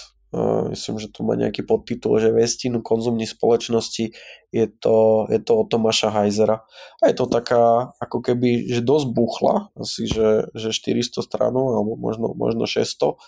myslím, 0.72 0.96
že 0.96 1.12
tu 1.12 1.28
má 1.28 1.36
nejaký 1.36 1.68
podtitul, 1.68 2.16
že 2.24 2.32
Vestinu 2.32 2.80
konzumní 2.80 3.28
spoločnosti 3.28 4.16
je 4.56 4.66
to, 4.80 5.28
je 5.28 5.40
to 5.44 5.52
od 5.64 5.68
Tomáša 5.68 6.12
Heizera. 6.12 6.64
A 7.04 7.12
je 7.12 7.16
to 7.20 7.28
taká, 7.28 7.92
ako 8.00 8.24
keby, 8.24 8.72
že 8.72 8.80
dosť 8.80 9.08
buchla, 9.12 9.56
asi, 9.76 10.08
že, 10.08 10.48
že 10.56 10.72
400 10.72 11.20
stranov, 11.20 11.76
alebo 11.76 12.00
možno, 12.00 12.32
možno 12.32 12.64
600, 12.64 13.20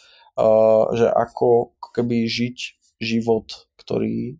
že 0.95 1.07
ako, 1.11 1.75
keby 1.93 2.25
žiť 2.25 2.57
život, 3.03 3.67
ktorý 3.77 4.39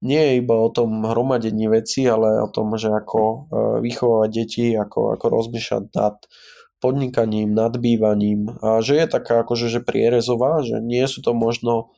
nie 0.00 0.22
je 0.22 0.32
iba 0.40 0.56
o 0.56 0.72
tom 0.72 1.04
hromadení 1.04 1.68
veci, 1.68 2.08
ale 2.08 2.40
o 2.40 2.48
tom, 2.48 2.72
že 2.80 2.88
ako 2.88 3.20
e, 3.20 3.38
vychovávať 3.84 4.30
deti, 4.32 4.72
ako, 4.72 5.12
ako 5.12 5.26
rozmýšľať 5.28 5.84
nad 5.92 6.16
podnikaním, 6.80 7.52
nadbývaním 7.52 8.56
a 8.64 8.80
že 8.80 8.96
je 8.98 9.06
taká 9.06 9.44
akože 9.44 9.68
že 9.68 9.80
prierezová, 9.84 10.64
že 10.64 10.80
nie 10.80 11.04
sú 11.04 11.20
to 11.20 11.36
možno 11.36 11.92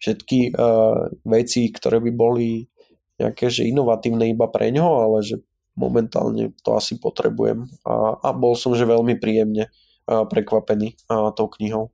všetky 0.00 0.56
uh, 0.56 1.12
veci, 1.28 1.68
ktoré 1.68 2.00
by 2.00 2.10
boli 2.10 2.72
nejaké 3.20 3.52
že 3.52 3.68
inovatívne 3.68 4.32
iba 4.32 4.48
pre 4.48 4.72
ňoho, 4.72 4.94
ale 5.04 5.18
že 5.20 5.36
momentálne 5.76 6.56
to 6.64 6.74
asi 6.74 6.98
potrebujem 6.98 7.68
a, 7.86 8.18
a 8.18 8.28
bol 8.34 8.56
som 8.58 8.74
že 8.74 8.88
veľmi 8.88 9.20
príjemne 9.20 9.68
uh, 9.70 10.24
prekvapený 10.26 10.96
uh, 11.06 11.30
tou 11.36 11.46
knihou. 11.52 11.92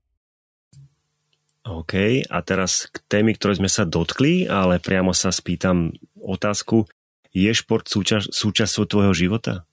OK, 1.64 2.28
a 2.28 2.38
teraz 2.44 2.92
k 2.92 3.00
témy, 3.08 3.40
ktoré 3.40 3.56
sme 3.56 3.72
sa 3.72 3.88
dotkli, 3.88 4.44
ale 4.44 4.76
priamo 4.76 5.16
sa 5.16 5.32
spýtam 5.32 5.96
otázku. 6.20 6.84
Je 7.32 7.48
šport 7.56 7.88
súča- 7.88 8.20
súčasťou 8.20 8.84
tvojho 8.84 9.16
života? 9.16 9.64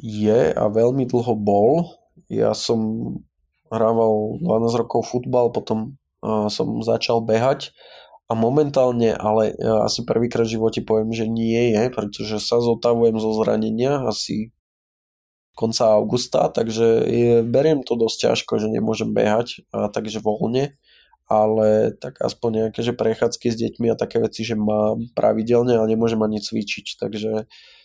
Je 0.00 0.40
a 0.56 0.64
veľmi 0.72 1.04
dlho 1.04 1.36
bol. 1.36 2.00
Ja 2.32 2.56
som 2.56 2.80
hrával 3.68 4.40
12 4.40 4.80
rokov 4.80 5.12
futbal, 5.12 5.52
potom 5.52 6.00
som 6.48 6.80
začal 6.80 7.20
behať 7.24 7.72
a 8.28 8.36
momentálne, 8.36 9.12
ale 9.16 9.56
asi 9.84 10.04
prvýkrát 10.04 10.48
v 10.48 10.56
živote 10.58 10.80
poviem, 10.84 11.12
že 11.12 11.28
nie 11.28 11.76
je, 11.76 11.82
pretože 11.92 12.40
sa 12.40 12.60
zotavujem 12.60 13.16
zo 13.20 13.30
zranenia 13.40 14.04
asi 14.04 14.52
konca 15.56 15.92
augusta, 15.92 16.48
takže 16.48 17.04
je, 17.04 17.32
beriem 17.44 17.84
to 17.84 17.98
dosť 17.98 18.32
ťažko, 18.32 18.52
že 18.62 18.68
nemôžem 18.72 19.12
behať, 19.12 19.66
a 19.74 19.92
takže 19.92 20.22
voľne, 20.22 20.72
ale 21.28 21.92
tak 22.00 22.16
aspoň 22.22 22.50
nejaké 22.70 22.80
že 22.80 22.96
prechádzky 22.96 23.46
s 23.52 23.56
deťmi 23.58 23.92
a 23.92 23.98
také 23.98 24.22
veci, 24.22 24.46
že 24.46 24.56
mám 24.56 25.10
pravidelne, 25.12 25.76
ale 25.76 25.92
nemôžem 25.92 26.22
ani 26.22 26.40
cvičiť, 26.40 26.96
takže 26.96 27.44
uh, 27.44 27.79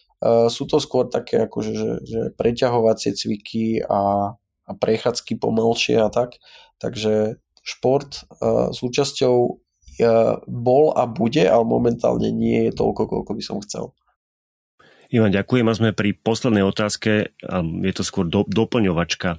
sú 0.50 0.64
to 0.66 0.78
skôr 0.82 1.10
také 1.12 1.46
akože, 1.46 1.74
že, 1.74 1.92
že 2.06 2.22
preťahovacie 2.34 3.14
cviky 3.14 3.84
a, 3.86 4.34
a 4.40 4.72
prechádzky 4.74 5.38
pomalšie 5.38 6.02
a 6.02 6.10
tak. 6.10 6.42
Takže 6.82 7.40
šport 7.66 8.26
uh, 8.40 8.70
súčasťou 8.70 9.36
uh, 9.50 10.34
bol 10.46 10.86
a 10.94 11.04
bude, 11.10 11.44
ale 11.46 11.66
momentálne 11.66 12.30
nie 12.30 12.70
je 12.70 12.78
toľko, 12.78 13.10
koľko 13.10 13.32
by 13.34 13.44
som 13.44 13.58
chcel. 13.66 13.94
Ivan, 15.14 15.30
ďakujem 15.30 15.70
a 15.70 15.78
sme 15.78 15.90
pri 15.94 16.18
poslednej 16.18 16.66
otázke, 16.66 17.38
je 17.86 17.94
to 17.94 18.04
skôr 18.04 18.26
do, 18.26 18.42
doplňovačka 18.50 19.38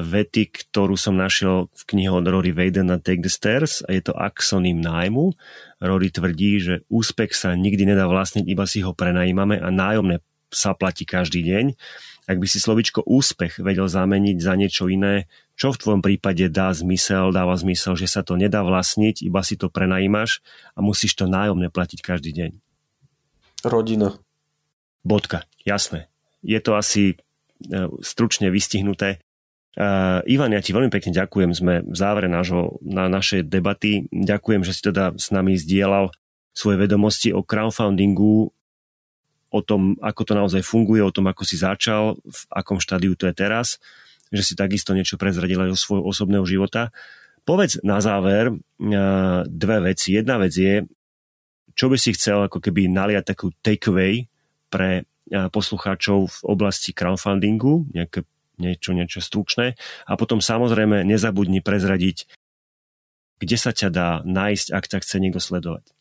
vety, 0.00 0.42
ktorú 0.48 0.96
som 0.96 1.12
našiel 1.12 1.68
v 1.76 1.82
knihe 1.92 2.08
od 2.08 2.24
Rory 2.24 2.56
Vaden 2.56 2.88
na 2.88 2.96
Take 2.96 3.20
the 3.20 3.28
Stairs 3.28 3.84
a 3.84 3.92
je 3.92 4.00
to 4.00 4.16
axonym 4.16 4.80
nájmu. 4.80 5.36
Rory 5.84 6.08
tvrdí, 6.08 6.52
že 6.56 6.74
úspech 6.88 7.36
sa 7.36 7.52
nikdy 7.52 7.84
nedá 7.84 8.08
vlastniť, 8.08 8.48
iba 8.48 8.64
si 8.64 8.80
ho 8.80 8.96
prenajímame 8.96 9.60
a 9.60 9.68
nájomné 9.68 10.24
sa 10.48 10.72
platí 10.72 11.04
každý 11.04 11.44
deň. 11.44 11.76
Ak 12.28 12.40
by 12.40 12.48
si 12.48 12.56
slovičko 12.60 13.04
úspech 13.04 13.60
vedel 13.60 13.88
zameniť 13.88 14.36
za 14.40 14.56
niečo 14.56 14.88
iné, 14.88 15.28
čo 15.56 15.72
v 15.72 15.80
tvojom 15.80 16.00
prípade 16.04 16.48
dá 16.48 16.72
zmysel, 16.72 17.32
dáva 17.32 17.56
zmysel, 17.56 17.96
že 17.96 18.08
sa 18.08 18.24
to 18.24 18.36
nedá 18.36 18.64
vlastniť, 18.64 19.20
iba 19.24 19.40
si 19.44 19.60
to 19.60 19.68
prenajímaš 19.68 20.40
a 20.76 20.84
musíš 20.84 21.16
to 21.16 21.28
nájomné 21.28 21.68
platiť 21.68 22.00
každý 22.00 22.32
deň? 22.32 22.50
Rodina. 23.64 24.16
Bodka, 25.08 25.48
jasné. 25.64 26.12
Je 26.44 26.60
to 26.60 26.76
asi 26.76 27.16
e, 27.16 27.88
stručne 28.04 28.52
vystihnuté. 28.52 29.24
Uh, 29.78 30.26
Ivan, 30.26 30.50
ja 30.50 30.58
ti 30.58 30.74
veľmi 30.74 30.90
pekne 30.90 31.14
ďakujem. 31.14 31.54
Sme 31.54 31.86
v 31.86 31.94
závere 31.94 32.26
nášho, 32.26 32.82
na 32.82 33.06
našej 33.06 33.46
debaty. 33.46 34.10
Ďakujem, 34.10 34.66
že 34.66 34.74
si 34.74 34.82
teda 34.82 35.14
s 35.14 35.30
nami 35.30 35.54
zdieľal 35.54 36.10
svoje 36.50 36.82
vedomosti 36.82 37.30
o 37.30 37.46
crowdfundingu, 37.46 38.50
o 39.54 39.60
tom, 39.62 39.94
ako 40.02 40.22
to 40.26 40.32
naozaj 40.34 40.66
funguje, 40.66 40.98
o 40.98 41.14
tom, 41.14 41.30
ako 41.30 41.46
si 41.46 41.62
začal, 41.62 42.18
v 42.18 42.40
akom 42.50 42.82
štádiu 42.82 43.14
to 43.14 43.30
je 43.30 43.34
teraz, 43.38 43.78
že 44.34 44.42
si 44.42 44.58
takisto 44.58 44.98
niečo 44.98 45.14
prezradil 45.14 45.62
aj 45.62 45.70
o 45.70 45.78
svojho 45.78 46.04
osobného 46.10 46.42
života. 46.42 46.90
Povedz 47.46 47.78
na 47.86 48.02
záver 48.02 48.50
uh, 48.50 49.46
dve 49.46 49.94
veci. 49.94 50.18
Jedna 50.18 50.42
vec 50.42 50.58
je, 50.58 50.82
čo 51.78 51.86
by 51.86 51.94
si 51.94 52.18
chcel 52.18 52.50
ako 52.50 52.58
keby 52.58 52.90
naliať 52.90 53.30
takú 53.30 53.54
takeaway 53.62 54.26
pre 54.68 55.04
uh, 55.04 55.48
poslucháčov 55.48 56.18
v 56.28 56.38
oblasti 56.44 56.96
crowdfundingu, 56.96 57.88
nejaké 57.92 58.24
niečo, 58.58 58.90
niečo 58.92 59.20
stručné. 59.22 59.78
A 60.04 60.12
potom 60.18 60.42
samozrejme 60.42 61.06
nezabudni 61.06 61.62
prezradiť, 61.62 62.26
kde 63.38 63.56
sa 63.56 63.70
ťa 63.70 63.88
dá 63.88 64.08
nájsť, 64.26 64.66
ak 64.74 64.84
ťa 64.90 64.98
chce 64.98 65.16
niekto 65.22 65.38
sledovať. 65.38 65.94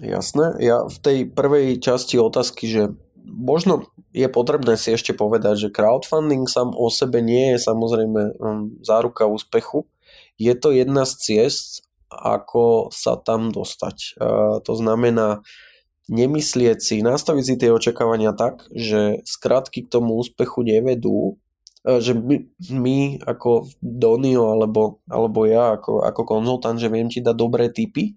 Jasné. 0.00 0.56
Ja 0.60 0.84
v 0.88 0.96
tej 1.00 1.18
prvej 1.28 1.80
časti 1.80 2.20
otázky, 2.20 2.68
že 2.68 2.82
možno 3.24 3.88
je 4.12 4.28
potrebné 4.28 4.80
si 4.80 4.92
ešte 4.92 5.12
povedať, 5.12 5.68
že 5.68 5.74
crowdfunding 5.74 6.48
sám 6.48 6.72
o 6.72 6.88
sebe 6.88 7.20
nie 7.20 7.56
je 7.56 7.58
samozrejme 7.60 8.20
um, 8.40 8.76
záruka 8.80 9.28
úspechu. 9.28 9.84
Je 10.40 10.52
to 10.56 10.72
jedna 10.72 11.04
z 11.04 11.12
ciest, 11.16 11.84
ako 12.08 12.88
sa 12.92 13.16
tam 13.20 13.52
dostať. 13.52 14.16
To 14.64 14.72
znamená, 14.76 15.42
nemyslieť 16.06 16.78
si, 16.78 16.96
nastaviť 17.02 17.44
si 17.44 17.54
tie 17.58 17.70
očakávania 17.74 18.32
tak, 18.32 18.66
že 18.70 19.22
skratky 19.26 19.86
k 19.86 19.90
tomu 19.90 20.18
úspechu 20.18 20.62
nevedú, 20.62 21.38
e, 21.82 21.98
že 21.98 22.14
my, 22.14 22.46
my 22.70 22.98
ako 23.26 23.66
Donio 23.82 24.54
alebo, 24.54 25.02
alebo 25.10 25.44
ja 25.46 25.74
ako, 25.78 26.06
ako 26.06 26.22
konzultant, 26.22 26.78
že 26.78 26.92
viem 26.92 27.10
ti 27.10 27.18
dať 27.22 27.36
dobré 27.36 27.70
tipy, 27.70 28.14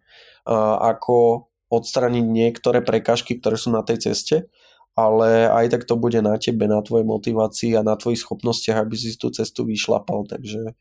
ako 0.49 1.49
odstraniť 1.69 2.25
niektoré 2.25 2.82
prekažky, 2.82 3.38
ktoré 3.38 3.54
sú 3.54 3.69
na 3.69 3.86
tej 3.86 4.10
ceste, 4.10 4.49
ale 4.97 5.45
aj 5.47 5.78
tak 5.78 5.84
to 5.86 5.95
bude 5.95 6.17
na 6.19 6.36
tebe, 6.41 6.65
na 6.65 6.82
tvojej 6.82 7.06
motivácii 7.06 7.78
a 7.78 7.86
na 7.86 7.93
tvojich 7.95 8.25
schopnostiach, 8.25 8.84
aby 8.84 8.95
si 8.97 9.13
tú 9.15 9.30
cestu 9.30 9.63
vyšlapal. 9.63 10.25
Takže 10.25 10.73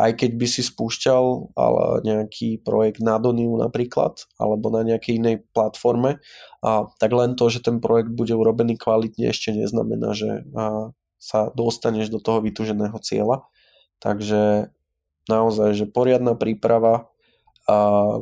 aj 0.00 0.24
keď 0.24 0.30
by 0.40 0.46
si 0.48 0.62
spúšťal 0.64 1.52
ale 1.52 1.84
nejaký 2.02 2.64
projekt 2.64 3.04
na 3.04 3.20
Doniu 3.20 3.52
napríklad, 3.60 4.24
alebo 4.40 4.72
na 4.72 4.80
nejakej 4.82 5.20
inej 5.20 5.36
platforme, 5.52 6.18
a 6.64 6.88
tak 6.96 7.12
len 7.12 7.36
to, 7.36 7.52
že 7.52 7.60
ten 7.60 7.78
projekt 7.82 8.14
bude 8.14 8.32
urobený 8.32 8.80
kvalitne, 8.80 9.28
ešte 9.28 9.52
neznamená, 9.52 10.16
že 10.16 10.48
sa 11.22 11.52
dostaneš 11.54 12.10
do 12.10 12.18
toho 12.18 12.42
vytúženého 12.42 12.96
cieľa. 12.98 13.46
Takže 14.02 14.72
naozaj, 15.30 15.78
že 15.78 15.86
poriadna 15.86 16.34
príprava 16.34 17.06
a 17.70 18.18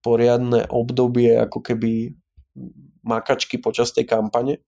poriadne 0.00 0.64
obdobie 0.68 1.36
ako 1.36 1.60
keby 1.60 2.16
makačky 3.04 3.60
počas 3.60 3.92
tej 3.92 4.08
kampane 4.08 4.64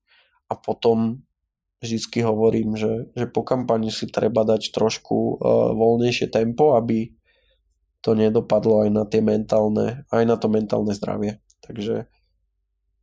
a 0.48 0.54
potom 0.56 1.24
vždycky 1.86 2.26
hovorím, 2.26 2.74
že, 2.74 3.08
že 3.14 3.30
po 3.30 3.46
kampani 3.46 3.94
si 3.94 4.10
treba 4.10 4.42
dať 4.42 4.74
trošku 4.74 5.16
uh, 5.16 5.72
voľnejšie 5.72 6.28
tempo, 6.28 6.74
aby 6.74 7.14
to 8.02 8.18
nedopadlo 8.18 8.86
aj 8.86 8.90
na 8.90 9.04
tie 9.06 9.22
mentálne, 9.22 10.06
aj 10.10 10.24
na 10.26 10.36
to 10.38 10.46
mentálne 10.50 10.90
zdravie. 10.94 11.42
Takže 11.62 12.06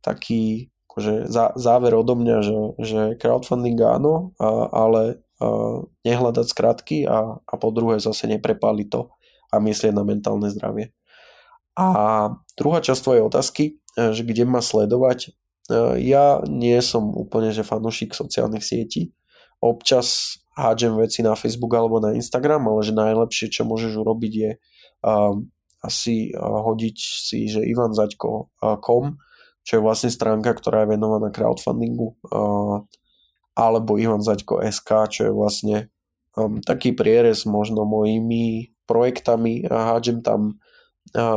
taký 0.00 0.72
akože 0.88 1.26
zá, 1.26 1.50
záver 1.58 1.92
odo 1.98 2.14
mňa, 2.14 2.36
že, 2.40 2.58
že 2.78 3.00
crowdfunding 3.18 3.76
áno, 3.82 4.32
a, 4.38 4.70
ale 4.70 5.02
a, 5.42 5.82
nehľadať 6.06 6.46
skratky 6.46 6.98
a, 7.04 7.42
a 7.42 7.54
po 7.58 7.68
druhé 7.74 7.98
zase 7.98 8.30
neprepáli 8.30 8.86
to 8.86 9.10
a 9.50 9.58
myslieť 9.58 9.92
na 9.92 10.06
mentálne 10.06 10.46
zdravie. 10.48 10.94
A 11.74 12.30
druhá 12.54 12.78
časť 12.78 13.00
tvojej 13.02 13.22
otázky, 13.26 13.64
že 13.98 14.22
kde 14.22 14.46
ma 14.46 14.62
sledovať, 14.62 15.34
E, 15.34 15.43
ja 15.96 16.44
nie 16.44 16.76
som 16.84 17.08
úplne 17.14 17.54
že 17.54 17.64
fanúšik 17.64 18.12
sociálnych 18.12 18.64
sietí. 18.64 19.16
Občas 19.64 20.38
hádžem 20.54 20.94
veci 21.00 21.24
na 21.24 21.32
Facebook 21.34 21.72
alebo 21.72 21.98
na 21.98 22.12
Instagram, 22.12 22.68
ale 22.68 22.84
že 22.84 22.92
najlepšie, 22.92 23.46
čo 23.48 23.64
môžeš 23.64 23.96
urobiť 23.96 24.32
je 24.32 24.50
uh, 25.08 25.34
asi 25.84 26.32
hodiť 26.40 26.96
si, 26.96 27.44
že 27.44 27.60
ivanzaďko.com, 27.60 29.04
čo 29.60 29.72
je 29.76 29.84
vlastne 29.84 30.08
stránka, 30.08 30.56
ktorá 30.56 30.84
je 30.84 30.96
venovaná 30.96 31.28
crowdfundingu, 31.28 32.16
alebo 33.52 34.00
ivanzaďko.sk, 34.00 34.88
čo 35.12 35.20
je 35.28 35.32
vlastne 35.32 35.76
um, 36.40 36.64
taký 36.64 36.96
prierez 36.96 37.44
možno 37.44 37.84
mojimi 37.84 38.72
projektami 38.88 39.68
a 39.68 39.94
hádžem 39.94 40.24
tam 40.24 40.56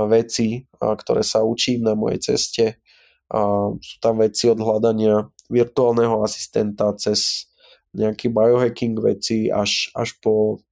veci, 0.07 0.63
ktoré 0.79 1.21
sa 1.27 1.43
učím 1.43 1.83
na 1.83 1.93
mojej 1.93 2.33
ceste, 2.33 2.79
a 3.27 3.71
sú 3.75 3.95
tam 3.99 4.23
veci 4.23 4.47
od 4.47 4.59
hľadania 4.59 5.27
virtuálneho 5.51 6.23
asistenta 6.23 6.95
cez 6.95 7.51
nejaký 7.95 8.31
biohacking 8.31 8.95
veci 8.99 9.51
až, 9.51 9.91
až 9.95 10.15
po, 10.21 10.63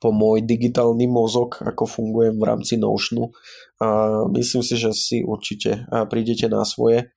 po 0.00 0.08
môj 0.10 0.44
digitálny 0.44 1.08
mozog, 1.08 1.60
ako 1.62 1.86
fungujem 1.86 2.36
v 2.36 2.44
rámci 2.44 2.74
Notionu. 2.76 3.32
A 3.80 3.86
myslím 4.32 4.60
si, 4.64 4.74
že 4.76 4.90
si 4.92 5.22
určite 5.22 5.88
prídete 6.10 6.50
na 6.50 6.66
svoje 6.66 7.12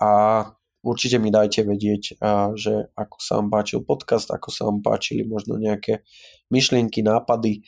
a 0.00 0.42
určite 0.82 1.22
mi 1.22 1.30
dajte 1.30 1.62
vedieť, 1.62 2.18
že 2.58 2.90
ako 2.98 3.16
sa 3.22 3.38
vám 3.38 3.48
páčil 3.54 3.86
podcast, 3.86 4.30
ako 4.34 4.48
sa 4.50 4.66
vám 4.66 4.82
páčili 4.82 5.22
možno 5.22 5.58
nejaké 5.58 6.02
myšlienky, 6.50 7.06
nápady 7.06 7.62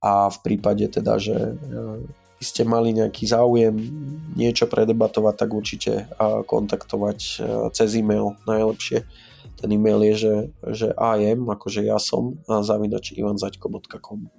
a 0.00 0.30
v 0.30 0.38
prípade 0.46 0.86
teda, 0.86 1.18
že 1.18 1.56
by 2.40 2.44
ste 2.48 2.64
mali 2.64 2.96
nejaký 2.96 3.28
záujem 3.28 3.76
niečo 4.32 4.64
predebatovať, 4.64 5.34
tak 5.36 5.50
určite 5.52 6.08
kontaktovať 6.48 7.18
e, 7.20 7.32
cez 7.76 8.00
e-mail 8.00 8.40
najlepšie. 8.48 9.04
Ten 9.60 9.68
e-mail 9.76 10.00
je, 10.08 10.14
že, 10.16 10.34
že 10.72 10.86
am, 10.96 11.52
akože 11.52 11.84
ja 11.84 12.00
som, 12.00 12.40
zavinač 12.48 13.12
ivanzaďko.com 13.12 14.32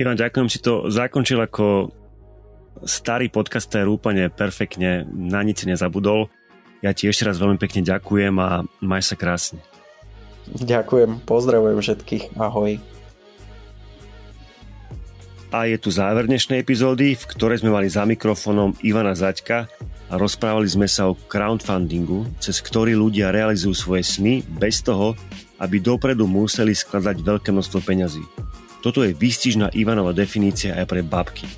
Ivan, 0.00 0.16
ďakujem, 0.16 0.48
si 0.48 0.64
to 0.64 0.88
zakončil 0.88 1.44
ako 1.44 1.92
starý 2.88 3.28
podcaster 3.28 3.84
úplne 3.84 4.32
perfektne, 4.32 5.04
na 5.12 5.44
nič 5.44 5.68
nezabudol. 5.68 6.32
Ja 6.80 6.96
ti 6.96 7.04
ešte 7.04 7.28
raz 7.28 7.36
veľmi 7.36 7.60
pekne 7.60 7.84
ďakujem 7.84 8.32
a 8.40 8.64
maj 8.80 9.04
sa 9.04 9.20
krásne. 9.20 9.60
Ďakujem, 10.56 11.28
pozdravujem 11.28 11.78
všetkých, 11.84 12.40
ahoj. 12.40 12.80
A 15.50 15.66
je 15.66 15.82
tu 15.82 15.90
záver 15.90 16.30
dnešnej 16.30 16.62
epizódy, 16.62 17.18
v 17.18 17.24
ktorej 17.26 17.66
sme 17.66 17.74
mali 17.74 17.90
za 17.90 18.06
mikrofónom 18.06 18.70
Ivana 18.86 19.18
Zaďka 19.18 19.66
a 20.06 20.14
rozprávali 20.14 20.70
sme 20.70 20.86
sa 20.86 21.10
o 21.10 21.18
crowdfundingu, 21.18 22.22
cez 22.38 22.62
ktorý 22.62 22.94
ľudia 22.94 23.34
realizujú 23.34 23.74
svoje 23.74 24.06
sny 24.06 24.46
bez 24.46 24.78
toho, 24.78 25.18
aby 25.58 25.82
dopredu 25.82 26.30
museli 26.30 26.70
skladať 26.70 27.26
veľké 27.26 27.50
množstvo 27.50 27.82
peňazí. 27.82 28.22
Toto 28.78 29.02
je 29.02 29.10
výstižná 29.10 29.74
Ivanova 29.74 30.14
definícia 30.14 30.78
aj 30.78 30.86
pre 30.86 31.02
babky. 31.02 31.50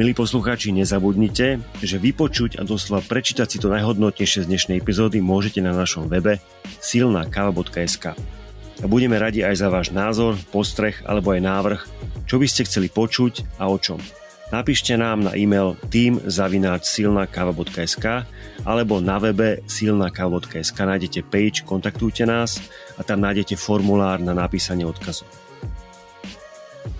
Milí 0.00 0.16
poslucháči, 0.16 0.72
nezabudnite, 0.72 1.60
že 1.84 2.00
vypočuť 2.00 2.56
a 2.56 2.64
doslova 2.64 3.04
prečítať 3.04 3.52
si 3.52 3.60
to 3.60 3.68
najhodnotnejšie 3.68 4.48
z 4.48 4.48
dnešnej 4.48 4.80
epizódy 4.80 5.20
môžete 5.20 5.60
na 5.60 5.76
našom 5.76 6.08
webe 6.08 6.40
silnakava.sk. 6.80 8.16
A 8.80 8.84
budeme 8.88 9.20
radi 9.20 9.44
aj 9.44 9.60
za 9.60 9.68
váš 9.68 9.92
názor, 9.92 10.40
postreh 10.48 11.00
alebo 11.04 11.36
aj 11.36 11.40
návrh, 11.44 11.80
čo 12.26 12.42
by 12.42 12.46
ste 12.50 12.66
chceli 12.66 12.90
počuť 12.90 13.62
a 13.62 13.70
o 13.70 13.78
čom. 13.78 14.02
Napíšte 14.46 14.94
nám 14.94 15.26
na 15.26 15.34
e-mail 15.34 15.74
team.silnakava.sk 15.90 18.06
alebo 18.62 19.02
na 19.02 19.18
webe 19.18 19.58
silnakava.sk 19.66 20.78
nájdete 20.78 21.26
page 21.26 21.66
Kontaktujte 21.66 22.22
nás 22.22 22.62
a 22.94 23.02
tam 23.02 23.26
nájdete 23.26 23.58
formulár 23.58 24.22
na 24.22 24.38
napísanie 24.38 24.86
odkazu. 24.86 25.26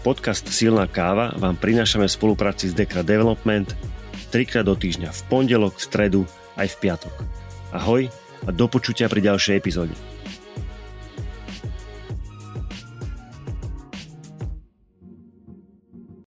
Podcast 0.03 0.43
Silná 0.51 0.91
káva 0.91 1.39
vám 1.39 1.55
prinášame 1.55 2.11
v 2.11 2.17
spolupráci 2.19 2.67
s 2.71 2.75
Dekra 2.75 3.03
Development 3.07 3.79
trikrát 4.35 4.67
do 4.67 4.75
týždňa 4.75 5.15
v 5.15 5.23
pondelok, 5.31 5.79
v 5.79 5.87
stredu 5.87 6.27
aj 6.59 6.75
v 6.75 6.77
piatok. 6.83 7.15
Ahoj 7.71 8.11
a 8.47 8.51
do 8.51 8.67
počutia 8.67 9.07
pri 9.07 9.23
ďalšej 9.23 9.55
epizóde. 9.55 9.95